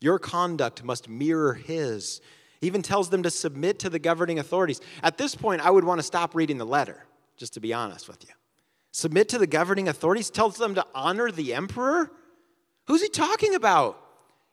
Your 0.00 0.18
conduct 0.18 0.84
must 0.84 1.08
mirror 1.08 1.54
his. 1.54 2.20
He 2.60 2.66
even 2.66 2.82
tells 2.82 3.08
them 3.10 3.22
to 3.22 3.30
submit 3.30 3.78
to 3.80 3.90
the 3.90 3.98
governing 3.98 4.38
authorities. 4.38 4.80
At 5.02 5.18
this 5.18 5.34
point, 5.34 5.64
I 5.64 5.70
would 5.70 5.84
want 5.84 5.98
to 5.98 6.02
stop 6.02 6.34
reading 6.34 6.58
the 6.58 6.66
letter, 6.66 7.04
just 7.36 7.54
to 7.54 7.60
be 7.60 7.72
honest 7.72 8.06
with 8.06 8.22
you. 8.22 8.34
Submit 8.92 9.28
to 9.30 9.38
the 9.38 9.46
governing 9.46 9.88
authorities, 9.88 10.30
tells 10.30 10.56
them 10.56 10.74
to 10.74 10.84
honor 10.94 11.30
the 11.30 11.54
emperor? 11.54 12.10
Who's 12.86 13.02
he 13.02 13.08
talking 13.08 13.54
about? 13.54 14.00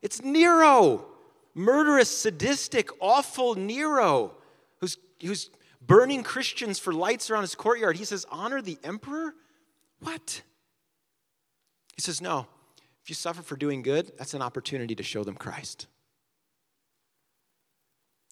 It's 0.01 0.21
Nero, 0.21 1.05
murderous, 1.53 2.09
sadistic, 2.09 2.89
awful 3.01 3.55
Nero, 3.55 4.35
who's, 4.79 4.97
who's 5.21 5.49
burning 5.87 6.23
Christians 6.23 6.77
for 6.77 6.93
lights 6.93 7.31
around 7.31 7.41
his 7.43 7.55
courtyard. 7.55 7.97
He 7.97 8.05
says, 8.05 8.25
Honor 8.29 8.61
the 8.61 8.77
emperor? 8.83 9.33
What? 9.99 10.43
He 11.95 12.01
says, 12.01 12.21
No. 12.21 12.47
If 13.03 13.09
you 13.09 13.15
suffer 13.15 13.41
for 13.41 13.55
doing 13.55 13.83
good, 13.83 14.11
that's 14.17 14.33
an 14.33 14.41
opportunity 14.41 14.93
to 14.93 15.03
show 15.03 15.23
them 15.23 15.35
Christ. 15.35 15.87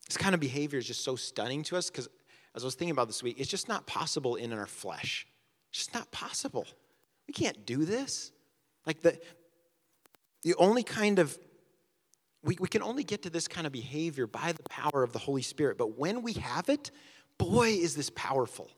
This 0.06 0.18
kind 0.18 0.36
of 0.36 0.41
behavior 0.41 0.78
is 0.78 0.86
just 0.86 1.04
so 1.04 1.15
stunning 1.15 1.63
to 1.63 1.78
us 1.78 1.89
because, 1.89 2.10
as 2.54 2.63
I 2.63 2.65
was 2.65 2.76
thinking 2.76 2.91
about 2.91 3.08
this 3.08 3.24
week, 3.24 3.39
it's 3.39 3.50
just 3.50 3.70
not 3.70 3.88
possible 3.88 4.36
in 4.36 4.52
our 4.52 4.65
flesh. 4.65 5.26
It's 5.70 5.80
just 5.80 5.94
not 5.94 6.12
possible. 6.12 6.68
We 7.26 7.34
can't 7.34 7.65
do 7.65 7.86
this. 7.86 8.32
Like 8.86 9.02
the, 9.02 9.18
the 10.44 10.56
only 10.56 10.84
kind 10.84 11.20
of, 11.20 11.38
we, 12.44 12.58
we 12.60 12.68
can 12.68 12.84
only 12.84 13.04
get 13.04 13.24
to 13.24 13.30
this 13.30 13.48
kind 13.48 13.65
of 13.65 13.74
behavior 13.74 14.28
by 14.28 14.52
the 14.52 14.63
power 14.63 15.04
of 15.04 15.12
the 15.12 15.20
Holy 15.20 15.41
Spirit. 15.41 15.78
But 15.78 15.98
when 15.98 16.22
we 16.22 16.34
have 16.34 16.70
it, 16.70 16.91
boy, 17.38 17.69
is 17.69 17.95
this 17.95 18.10
powerful. 18.12 18.69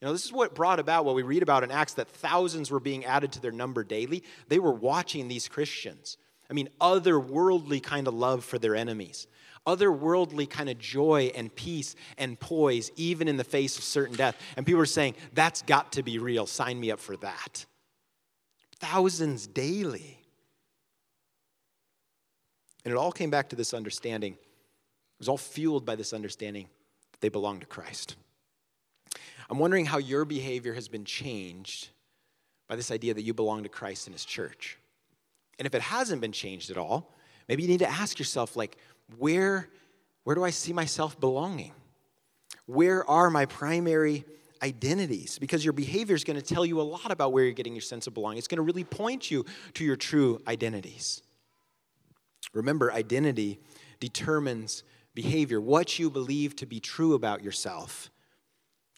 You 0.00 0.06
know, 0.06 0.12
this 0.12 0.24
is 0.24 0.32
what 0.32 0.54
brought 0.54 0.80
about 0.80 1.04
what 1.04 1.14
we 1.14 1.22
read 1.22 1.42
about 1.42 1.62
in 1.62 1.70
Acts 1.70 1.94
that 1.94 2.08
thousands 2.08 2.70
were 2.70 2.80
being 2.80 3.04
added 3.04 3.32
to 3.32 3.40
their 3.40 3.52
number 3.52 3.84
daily. 3.84 4.22
They 4.48 4.58
were 4.58 4.72
watching 4.72 5.28
these 5.28 5.48
Christians. 5.48 6.16
I 6.48 6.52
mean, 6.52 6.68
otherworldly 6.80 7.82
kind 7.82 8.08
of 8.08 8.14
love 8.14 8.44
for 8.44 8.58
their 8.58 8.74
enemies 8.74 9.26
otherworldly 9.66 10.48
kind 10.48 10.68
of 10.68 10.78
joy 10.78 11.30
and 11.34 11.54
peace 11.54 11.94
and 12.18 12.38
poise, 12.38 12.90
even 12.96 13.28
in 13.28 13.36
the 13.36 13.44
face 13.44 13.76
of 13.78 13.84
certain 13.84 14.16
death. 14.16 14.40
And 14.56 14.64
people 14.64 14.80
are 14.80 14.86
saying, 14.86 15.14
that's 15.32 15.62
got 15.62 15.92
to 15.92 16.02
be 16.02 16.18
real. 16.18 16.46
Sign 16.46 16.78
me 16.80 16.90
up 16.90 17.00
for 17.00 17.16
that. 17.18 17.66
Thousands 18.76 19.46
daily. 19.46 20.18
And 22.84 22.92
it 22.92 22.96
all 22.96 23.12
came 23.12 23.30
back 23.30 23.50
to 23.50 23.56
this 23.56 23.74
understanding. 23.74 24.32
It 24.32 25.18
was 25.18 25.28
all 25.28 25.38
fueled 25.38 25.84
by 25.84 25.96
this 25.96 26.12
understanding 26.12 26.68
they 27.20 27.28
belong 27.28 27.60
to 27.60 27.66
Christ. 27.66 28.16
I'm 29.48 29.58
wondering 29.58 29.86
how 29.86 29.98
your 29.98 30.24
behavior 30.24 30.74
has 30.74 30.88
been 30.88 31.04
changed 31.04 31.88
by 32.68 32.76
this 32.76 32.90
idea 32.90 33.14
that 33.14 33.22
you 33.22 33.34
belong 33.34 33.64
to 33.64 33.68
Christ 33.68 34.06
and 34.06 34.14
His 34.14 34.24
church. 34.24 34.78
And 35.58 35.66
if 35.66 35.74
it 35.74 35.82
hasn't 35.82 36.20
been 36.20 36.32
changed 36.32 36.70
at 36.70 36.78
all, 36.78 37.12
maybe 37.48 37.62
you 37.62 37.68
need 37.68 37.80
to 37.80 37.90
ask 37.90 38.18
yourself, 38.18 38.56
like, 38.56 38.76
where, 39.18 39.68
where 40.24 40.36
do 40.36 40.44
I 40.44 40.50
see 40.50 40.72
myself 40.72 41.18
belonging? 41.18 41.72
Where 42.66 43.08
are 43.10 43.28
my 43.28 43.46
primary 43.46 44.24
identities? 44.62 45.38
Because 45.38 45.64
your 45.64 45.72
behavior 45.72 46.14
is 46.14 46.22
going 46.22 46.40
to 46.40 46.44
tell 46.44 46.64
you 46.64 46.80
a 46.80 46.82
lot 46.82 47.10
about 47.10 47.32
where 47.32 47.42
you're 47.42 47.52
getting 47.52 47.74
your 47.74 47.82
sense 47.82 48.06
of 48.06 48.14
belonging. 48.14 48.38
It's 48.38 48.46
going 48.46 48.58
to 48.58 48.62
really 48.62 48.84
point 48.84 49.30
you 49.30 49.44
to 49.74 49.84
your 49.84 49.96
true 49.96 50.40
identities. 50.46 51.22
Remember, 52.52 52.92
identity 52.92 53.58
determines 53.98 54.84
behavior. 55.14 55.60
What 55.60 55.98
you 55.98 56.10
believe 56.10 56.56
to 56.56 56.66
be 56.66 56.80
true 56.80 57.14
about 57.14 57.42
yourself 57.42 58.10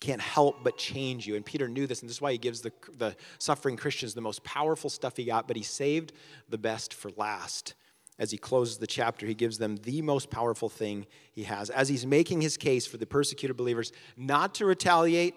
can't 0.01 0.21
help 0.21 0.65
but 0.65 0.77
change 0.77 1.27
you. 1.27 1.37
And 1.37 1.47
Peter 1.47 1.69
knew 1.69 1.87
this, 1.87 2.01
and 2.01 2.09
this 2.09 2.17
is 2.17 2.21
why 2.21 2.33
he 2.33 2.39
gives 2.39 2.61
the, 2.61 2.73
the 2.99 3.15
suffering 3.39 3.77
Christians 3.77 4.15
the 4.15 4.21
most 4.21 4.43
powerful 4.43 4.91
stuff 4.91 5.17
he 5.17 5.25
got, 5.25 5.47
but 5.47 5.57
he 5.57 5.63
saved 5.63 6.13
the 6.49 6.59
best 6.59 6.93
for 6.93 7.11
last. 7.17 7.75
as 8.19 8.31
he 8.31 8.37
closes 8.39 8.79
the 8.79 8.87
chapter, 8.87 9.27
he 9.27 9.35
gives 9.35 9.59
them 9.59 9.77
the 9.79 10.03
most 10.03 10.31
powerful 10.31 10.69
thing 10.69 11.07
he 11.33 11.45
has. 11.45 11.71
As 11.71 11.89
he's 11.89 12.05
making 12.05 12.41
his 12.41 12.57
case 12.57 12.87
for 12.87 12.97
the 12.97 13.07
persecuted 13.07 13.57
believers 13.57 13.93
not 14.17 14.55
to 14.57 14.67
retaliate 14.67 15.35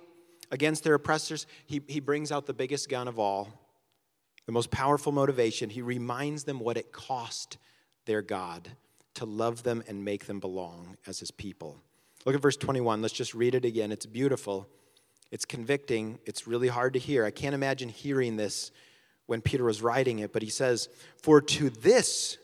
against 0.51 0.83
their 0.83 0.95
oppressors, 0.95 1.47
he, 1.65 1.81
he 1.87 1.99
brings 1.99 2.31
out 2.31 2.45
the 2.45 2.53
biggest 2.53 2.89
gun 2.89 3.07
of 3.07 3.17
all, 3.17 3.49
the 4.45 4.51
most 4.51 4.71
powerful 4.71 5.11
motivation. 5.11 5.69
He 5.69 5.81
reminds 5.81 6.43
them 6.43 6.59
what 6.59 6.77
it 6.77 6.91
cost 6.91 7.57
their 8.05 8.21
God 8.21 8.71
to 9.15 9.25
love 9.25 9.63
them 9.63 9.83
and 9.87 10.03
make 10.05 10.25
them 10.25 10.39
belong 10.39 10.97
as 11.07 11.19
his 11.19 11.31
people. 11.31 11.77
Look 12.25 12.35
at 12.35 12.41
verse 12.41 12.57
21. 12.57 13.01
Let's 13.01 13.13
just 13.13 13.33
read 13.33 13.55
it 13.55 13.65
again. 13.65 13.91
It's 13.91 14.05
beautiful. 14.05 14.67
It's 15.31 15.45
convicting. 15.45 16.19
It's 16.25 16.47
really 16.47 16.67
hard 16.67 16.93
to 16.93 16.99
hear. 16.99 17.25
I 17.25 17.31
can't 17.31 17.55
imagine 17.55 17.89
hearing 17.89 18.35
this 18.37 18.71
when 19.25 19.41
Peter 19.41 19.63
was 19.63 19.81
writing 19.81 20.19
it, 20.19 20.31
but 20.31 20.41
he 20.41 20.49
says, 20.49 20.89
For 21.21 21.41
to 21.41 21.69
this 21.69 22.37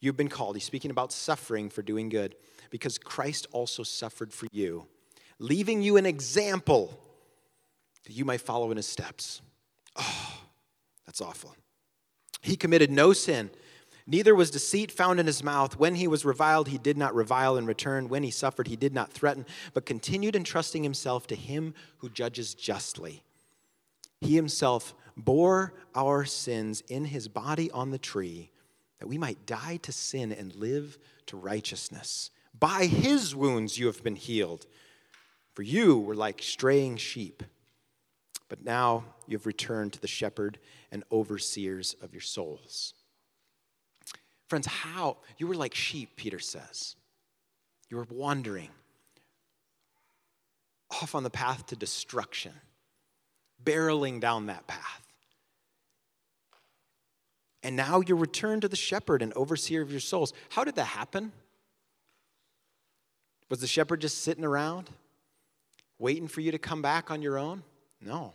you've 0.00 0.16
been 0.16 0.28
called. 0.28 0.56
He's 0.56 0.64
speaking 0.64 0.90
about 0.90 1.12
suffering 1.12 1.70
for 1.70 1.82
doing 1.82 2.08
good, 2.08 2.36
because 2.70 2.98
Christ 2.98 3.46
also 3.52 3.82
suffered 3.82 4.32
for 4.32 4.46
you, 4.52 4.86
leaving 5.38 5.82
you 5.82 5.96
an 5.96 6.06
example 6.06 6.98
that 8.04 8.12
you 8.12 8.24
might 8.24 8.40
follow 8.40 8.70
in 8.70 8.76
his 8.76 8.86
steps. 8.86 9.42
Oh, 9.96 10.40
that's 11.06 11.20
awful. 11.20 11.54
He 12.40 12.56
committed 12.56 12.90
no 12.90 13.12
sin. 13.12 13.50
Neither 14.10 14.34
was 14.34 14.50
deceit 14.50 14.90
found 14.90 15.20
in 15.20 15.26
his 15.26 15.44
mouth. 15.44 15.78
When 15.78 15.96
he 15.96 16.08
was 16.08 16.24
reviled, 16.24 16.68
he 16.68 16.78
did 16.78 16.96
not 16.96 17.14
revile 17.14 17.58
in 17.58 17.66
return. 17.66 18.08
When 18.08 18.22
he 18.22 18.30
suffered, 18.30 18.66
he 18.66 18.74
did 18.74 18.94
not 18.94 19.12
threaten, 19.12 19.44
but 19.74 19.84
continued 19.84 20.34
entrusting 20.34 20.82
himself 20.82 21.26
to 21.26 21.34
him 21.34 21.74
who 21.98 22.08
judges 22.08 22.54
justly. 22.54 23.22
He 24.22 24.34
himself 24.34 24.94
bore 25.14 25.74
our 25.94 26.24
sins 26.24 26.82
in 26.88 27.04
his 27.04 27.28
body 27.28 27.70
on 27.70 27.90
the 27.90 27.98
tree, 27.98 28.50
that 28.98 29.08
we 29.08 29.18
might 29.18 29.44
die 29.44 29.76
to 29.82 29.92
sin 29.92 30.32
and 30.32 30.54
live 30.54 30.96
to 31.26 31.36
righteousness. 31.36 32.30
By 32.58 32.86
his 32.86 33.36
wounds 33.36 33.78
you 33.78 33.88
have 33.88 34.02
been 34.02 34.16
healed. 34.16 34.66
For 35.52 35.62
you 35.62 35.98
were 35.98 36.14
like 36.14 36.40
straying 36.40 36.96
sheep, 36.96 37.42
but 38.48 38.64
now 38.64 39.04
you 39.26 39.36
have 39.36 39.44
returned 39.44 39.92
to 39.92 40.00
the 40.00 40.08
shepherd 40.08 40.58
and 40.90 41.04
overseers 41.12 41.94
of 42.00 42.14
your 42.14 42.22
souls. 42.22 42.94
Friends, 44.48 44.66
how? 44.66 45.18
You 45.36 45.46
were 45.46 45.54
like 45.54 45.74
sheep, 45.74 46.16
Peter 46.16 46.38
says. 46.38 46.96
You 47.90 47.98
were 47.98 48.06
wandering 48.10 48.70
off 50.90 51.14
on 51.14 51.22
the 51.22 51.30
path 51.30 51.66
to 51.66 51.76
destruction, 51.76 52.52
barreling 53.62 54.20
down 54.20 54.46
that 54.46 54.66
path. 54.66 55.04
And 57.62 57.76
now 57.76 58.00
you're 58.00 58.16
returned 58.16 58.62
to 58.62 58.68
the 58.68 58.76
shepherd 58.76 59.20
and 59.20 59.32
overseer 59.34 59.82
of 59.82 59.90
your 59.90 60.00
souls. 60.00 60.32
How 60.48 60.64
did 60.64 60.76
that 60.76 60.84
happen? 60.84 61.32
Was 63.50 63.60
the 63.60 63.66
shepherd 63.66 64.00
just 64.00 64.22
sitting 64.22 64.44
around 64.44 64.88
waiting 65.98 66.28
for 66.28 66.40
you 66.40 66.52
to 66.52 66.58
come 66.58 66.80
back 66.80 67.10
on 67.10 67.20
your 67.20 67.38
own? 67.38 67.62
No. 68.00 68.32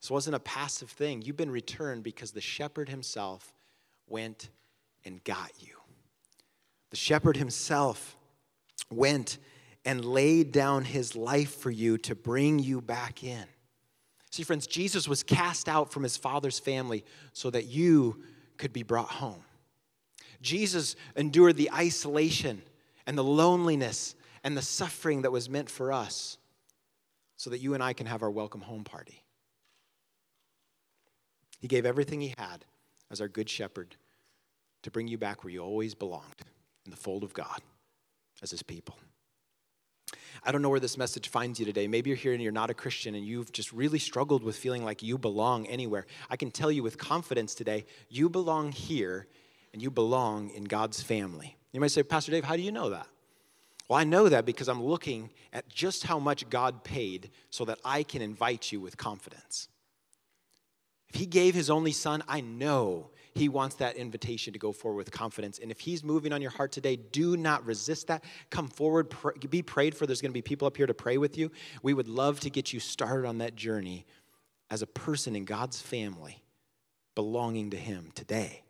This 0.00 0.10
wasn't 0.10 0.36
a 0.36 0.40
passive 0.40 0.90
thing. 0.90 1.22
You've 1.22 1.36
been 1.36 1.50
returned 1.50 2.02
because 2.02 2.30
the 2.30 2.40
shepherd 2.40 2.88
himself 2.88 3.52
went 4.06 4.48
and 5.04 5.22
got 5.24 5.50
you. 5.60 5.74
The 6.90 6.96
shepherd 6.96 7.36
himself 7.36 8.16
went 8.90 9.38
and 9.84 10.04
laid 10.04 10.52
down 10.52 10.84
his 10.84 11.16
life 11.16 11.54
for 11.56 11.70
you 11.70 11.96
to 11.98 12.14
bring 12.14 12.58
you 12.58 12.80
back 12.80 13.24
in. 13.24 13.44
See, 14.30 14.42
friends, 14.42 14.66
Jesus 14.66 15.08
was 15.08 15.22
cast 15.22 15.68
out 15.68 15.92
from 15.92 16.02
his 16.02 16.16
father's 16.16 16.58
family 16.58 17.04
so 17.32 17.50
that 17.50 17.66
you 17.66 18.22
could 18.58 18.72
be 18.72 18.82
brought 18.82 19.08
home. 19.08 19.42
Jesus 20.42 20.96
endured 21.16 21.56
the 21.56 21.70
isolation 21.72 22.62
and 23.06 23.16
the 23.16 23.24
loneliness 23.24 24.14
and 24.44 24.56
the 24.56 24.62
suffering 24.62 25.22
that 25.22 25.32
was 25.32 25.48
meant 25.48 25.68
for 25.68 25.92
us 25.92 26.38
so 27.36 27.50
that 27.50 27.58
you 27.58 27.74
and 27.74 27.82
I 27.82 27.92
can 27.92 28.06
have 28.06 28.22
our 28.22 28.30
welcome 28.30 28.60
home 28.60 28.84
party. 28.84 29.22
He 31.58 31.68
gave 31.68 31.84
everything 31.84 32.20
he 32.20 32.34
had 32.38 32.64
as 33.10 33.20
our 33.20 33.28
good 33.28 33.48
shepherd 33.48 33.96
to 34.82 34.90
bring 34.90 35.08
you 35.08 35.18
back 35.18 35.44
where 35.44 35.52
you 35.52 35.60
always 35.60 35.94
belonged 35.94 36.42
in 36.84 36.90
the 36.90 36.96
fold 36.96 37.24
of 37.24 37.32
God 37.34 37.60
as 38.42 38.50
his 38.50 38.62
people. 38.62 38.96
I 40.42 40.52
don't 40.52 40.62
know 40.62 40.70
where 40.70 40.80
this 40.80 40.96
message 40.96 41.28
finds 41.28 41.60
you 41.60 41.66
today. 41.66 41.86
Maybe 41.86 42.10
you're 42.10 42.16
here 42.16 42.32
and 42.32 42.42
you're 42.42 42.52
not 42.52 42.70
a 42.70 42.74
Christian 42.74 43.14
and 43.14 43.26
you've 43.26 43.52
just 43.52 43.72
really 43.72 43.98
struggled 43.98 44.42
with 44.42 44.56
feeling 44.56 44.84
like 44.84 45.02
you 45.02 45.18
belong 45.18 45.66
anywhere. 45.66 46.06
I 46.30 46.36
can 46.36 46.50
tell 46.50 46.72
you 46.72 46.82
with 46.82 46.98
confidence 46.98 47.54
today, 47.54 47.84
you 48.08 48.30
belong 48.30 48.72
here 48.72 49.26
and 49.72 49.82
you 49.82 49.90
belong 49.90 50.50
in 50.50 50.64
God's 50.64 51.02
family. 51.02 51.56
You 51.72 51.80
might 51.80 51.90
say, 51.90 52.02
Pastor 52.02 52.32
Dave, 52.32 52.44
how 52.44 52.56
do 52.56 52.62
you 52.62 52.72
know 52.72 52.90
that? 52.90 53.06
Well, 53.88 53.98
I 53.98 54.04
know 54.04 54.28
that 54.28 54.46
because 54.46 54.68
I'm 54.68 54.82
looking 54.82 55.30
at 55.52 55.68
just 55.68 56.04
how 56.04 56.18
much 56.18 56.48
God 56.48 56.84
paid 56.84 57.30
so 57.50 57.64
that 57.66 57.78
I 57.84 58.02
can 58.02 58.22
invite 58.22 58.72
you 58.72 58.80
with 58.80 58.96
confidence. 58.96 59.68
If 61.08 61.18
He 61.18 61.26
gave 61.26 61.54
His 61.54 61.70
only 61.70 61.92
Son, 61.92 62.22
I 62.28 62.40
know 62.40 63.10
he 63.34 63.48
wants 63.48 63.76
that 63.76 63.96
invitation 63.96 64.52
to 64.52 64.58
go 64.58 64.72
forward 64.72 64.98
with 64.98 65.10
confidence. 65.12 65.58
And 65.60 65.70
if 65.70 65.80
He's 65.80 66.02
moving 66.02 66.32
on 66.32 66.42
your 66.42 66.50
heart 66.50 66.72
today, 66.72 66.96
do 66.96 67.36
not 67.36 67.64
resist 67.64 68.08
that. 68.08 68.24
Come 68.50 68.68
forward, 68.68 69.08
pray, 69.08 69.34
be 69.48 69.62
prayed 69.62 69.94
for. 69.94 70.06
There's 70.06 70.20
going 70.20 70.30
to 70.30 70.34
be 70.34 70.42
people 70.42 70.66
up 70.66 70.76
here 70.76 70.86
to 70.86 70.94
pray 70.94 71.16
with 71.16 71.38
you. 71.38 71.50
We 71.82 71.94
would 71.94 72.08
love 72.08 72.40
to 72.40 72.50
get 72.50 72.72
you 72.72 72.80
started 72.80 73.26
on 73.26 73.38
that 73.38 73.54
journey 73.54 74.04
as 74.70 74.82
a 74.82 74.86
person 74.86 75.36
in 75.36 75.44
God's 75.44 75.80
family, 75.80 76.42
belonging 77.14 77.70
to 77.70 77.76
Him 77.76 78.10
today. 78.14 78.62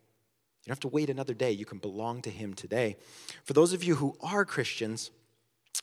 You 0.61 0.67
don't 0.67 0.73
have 0.73 0.79
to 0.81 0.89
wait 0.89 1.09
another 1.09 1.33
day. 1.33 1.51
You 1.51 1.65
can 1.65 1.79
belong 1.79 2.21
to 2.23 2.29
Him 2.29 2.53
today. 2.53 2.97
For 3.43 3.53
those 3.53 3.73
of 3.73 3.83
you 3.83 3.95
who 3.95 4.15
are 4.21 4.45
Christians, 4.45 5.09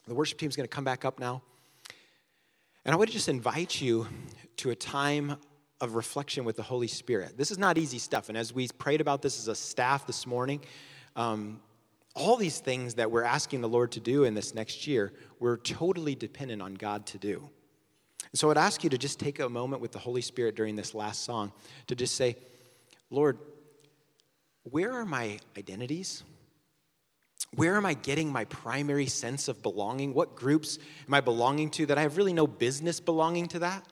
the 0.06 0.14
worship 0.14 0.38
team 0.38 0.48
is 0.48 0.56
going 0.56 0.68
to 0.68 0.74
come 0.74 0.84
back 0.84 1.04
up 1.04 1.18
now. 1.18 1.42
And 2.84 2.94
I 2.94 2.96
would 2.96 3.10
just 3.10 3.28
invite 3.28 3.80
you 3.80 4.06
to 4.58 4.70
a 4.70 4.76
time 4.76 5.36
of 5.80 5.94
reflection 5.94 6.44
with 6.44 6.56
the 6.56 6.62
Holy 6.62 6.88
Spirit. 6.88 7.36
This 7.36 7.50
is 7.50 7.58
not 7.58 7.78
easy 7.78 7.98
stuff. 7.98 8.28
And 8.28 8.36
as 8.36 8.52
we 8.52 8.68
prayed 8.68 9.00
about 9.00 9.22
this 9.22 9.38
as 9.38 9.48
a 9.48 9.54
staff 9.54 10.06
this 10.06 10.26
morning, 10.26 10.60
um, 11.14 11.60
all 12.14 12.36
these 12.36 12.58
things 12.58 12.94
that 12.94 13.10
we're 13.10 13.22
asking 13.22 13.60
the 13.60 13.68
Lord 13.68 13.92
to 13.92 14.00
do 14.00 14.24
in 14.24 14.34
this 14.34 14.54
next 14.54 14.86
year, 14.86 15.12
we're 15.38 15.56
totally 15.56 16.14
dependent 16.14 16.60
on 16.60 16.74
God 16.74 17.06
to 17.06 17.18
do. 17.18 17.48
And 18.32 18.38
so 18.38 18.50
I'd 18.50 18.58
ask 18.58 18.82
you 18.82 18.90
to 18.90 18.98
just 18.98 19.20
take 19.20 19.38
a 19.38 19.48
moment 19.48 19.80
with 19.80 19.92
the 19.92 19.98
Holy 19.98 20.20
Spirit 20.20 20.56
during 20.56 20.74
this 20.74 20.94
last 20.94 21.24
song 21.24 21.52
to 21.86 21.94
just 21.94 22.16
say, 22.16 22.36
Lord, 23.10 23.38
where 24.64 24.92
are 24.92 25.06
my 25.06 25.38
identities? 25.56 26.24
Where 27.54 27.76
am 27.76 27.86
I 27.86 27.94
getting 27.94 28.30
my 28.30 28.44
primary 28.46 29.06
sense 29.06 29.48
of 29.48 29.62
belonging? 29.62 30.12
What 30.12 30.36
groups 30.36 30.78
am 31.06 31.14
I 31.14 31.20
belonging 31.20 31.70
to 31.70 31.86
that 31.86 31.96
I 31.96 32.02
have 32.02 32.16
really 32.16 32.34
no 32.34 32.46
business 32.46 33.00
belonging 33.00 33.46
to 33.48 33.60
that? 33.60 33.86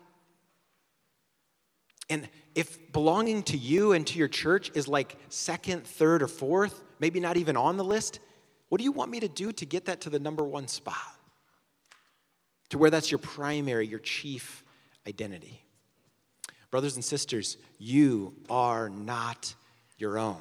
And 2.09 2.29
if 2.55 2.93
belonging 2.93 3.43
to 3.45 3.57
you 3.57 3.93
and 3.93 4.07
to 4.07 4.19
your 4.19 4.29
church 4.29 4.71
is 4.75 4.87
like 4.87 5.17
second, 5.29 5.87
third, 5.87 6.23
or 6.23 6.29
fourth, 6.29 6.83
maybe 7.01 7.21
not 7.21 7.37
even 7.37 7.57
on 7.57 7.77
the 7.77 7.85
list, 7.85 8.21
what 8.69 8.79
do 8.79 8.85
you 8.85 8.93
want 8.93 9.11
me 9.11 9.21
to 9.21 9.29
do 9.29 9.53
to 9.53 9.67
get 9.67 9.87
that 9.87 10.03
to 10.03 10.11
the 10.11 10.19
number 10.19 10.45
one 10.45 10.69
spot? 10.69 10.97
To 12.71 12.79
where 12.79 12.91
that's 12.91 13.11
your 13.11 13.19
primary, 13.19 13.87
your 13.87 13.99
chief 13.99 14.65
identity. 15.07 15.63
Brothers 16.71 16.97
and 16.97 17.05
sisters, 17.05 17.57
you 17.79 18.35
are 18.51 18.89
not 18.89 19.55
your 19.99 20.19
own. 20.19 20.41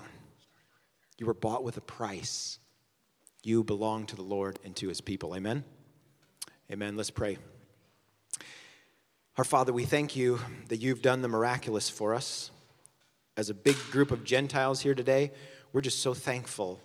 You 1.18 1.28
were 1.28 1.34
bought 1.34 1.64
with 1.64 1.78
a 1.78 1.82
price. 1.82 2.60
You 3.44 3.64
belong 3.64 4.08
to 4.08 4.16
the 4.16 4.24
Lord 4.24 4.60
and 4.66 4.76
to 4.78 4.88
his 4.88 5.02
people. 5.02 5.36
Amen? 5.36 5.64
Amen. 6.72 6.98
Let's 6.98 7.12
pray. 7.12 7.38
Our 9.38 9.44
Father, 9.44 9.74
we 9.74 9.84
thank 9.84 10.16
you 10.16 10.40
that 10.70 10.78
you've 10.78 11.02
done 11.02 11.22
the 11.22 11.28
miraculous 11.28 11.90
for 11.90 12.16
us. 12.16 12.52
As 13.36 13.50
a 13.50 13.54
big 13.54 13.76
group 13.92 14.12
of 14.12 14.24
Gentiles 14.24 14.80
here 14.80 14.96
today, 14.96 15.34
we're 15.74 15.82
just 15.82 16.02
so 16.02 16.14
thankful 16.14 16.80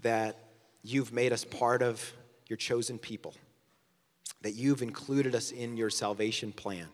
that 0.00 0.38
you've 0.82 1.12
made 1.12 1.34
us 1.34 1.44
part 1.44 1.82
of 1.82 2.14
your 2.48 2.56
chosen 2.56 2.96
people, 2.96 3.34
that 4.40 4.52
you've 4.52 4.80
included 4.80 5.34
us 5.34 5.50
in 5.50 5.76
your 5.76 5.90
salvation 5.90 6.50
plan, 6.50 6.86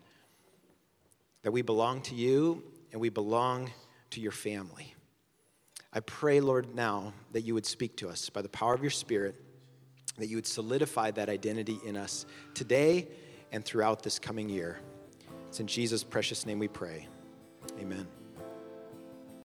that 1.43 1.53
we 1.53 1.63
belong 1.63 2.01
to 2.03 2.17
you 2.17 2.65
and 2.91 3.01
we 3.01 3.09
belong 3.09 3.71
to 4.11 4.21
your 4.21 4.33
family. 4.33 4.97
I 5.93 6.01
pray, 6.01 6.41
Lord, 6.41 6.75
now 6.75 7.13
that 7.31 7.43
you 7.43 7.55
would 7.55 7.67
speak 7.67 7.97
to 7.99 8.09
us 8.09 8.31
by 8.31 8.43
the 8.43 8.49
power 8.49 8.75
of 8.75 8.83
your 8.83 8.91
Spirit, 8.91 9.37
that 10.19 10.27
you 10.27 10.37
would 10.37 10.47
solidify 10.47 11.13
that 11.13 11.29
identity 11.29 11.79
in 11.87 11.97
us 11.97 12.27
today 12.55 13.07
and 13.53 13.65
throughout 13.65 14.03
this 14.03 14.19
coming 14.19 14.49
year. 14.49 14.81
It's 15.49 15.61
in 15.61 15.67
Jesus' 15.67 16.03
precious 16.03 16.47
name 16.47 16.59
we 16.59 16.69
pray. 16.69 17.07
Amen. 17.79 18.07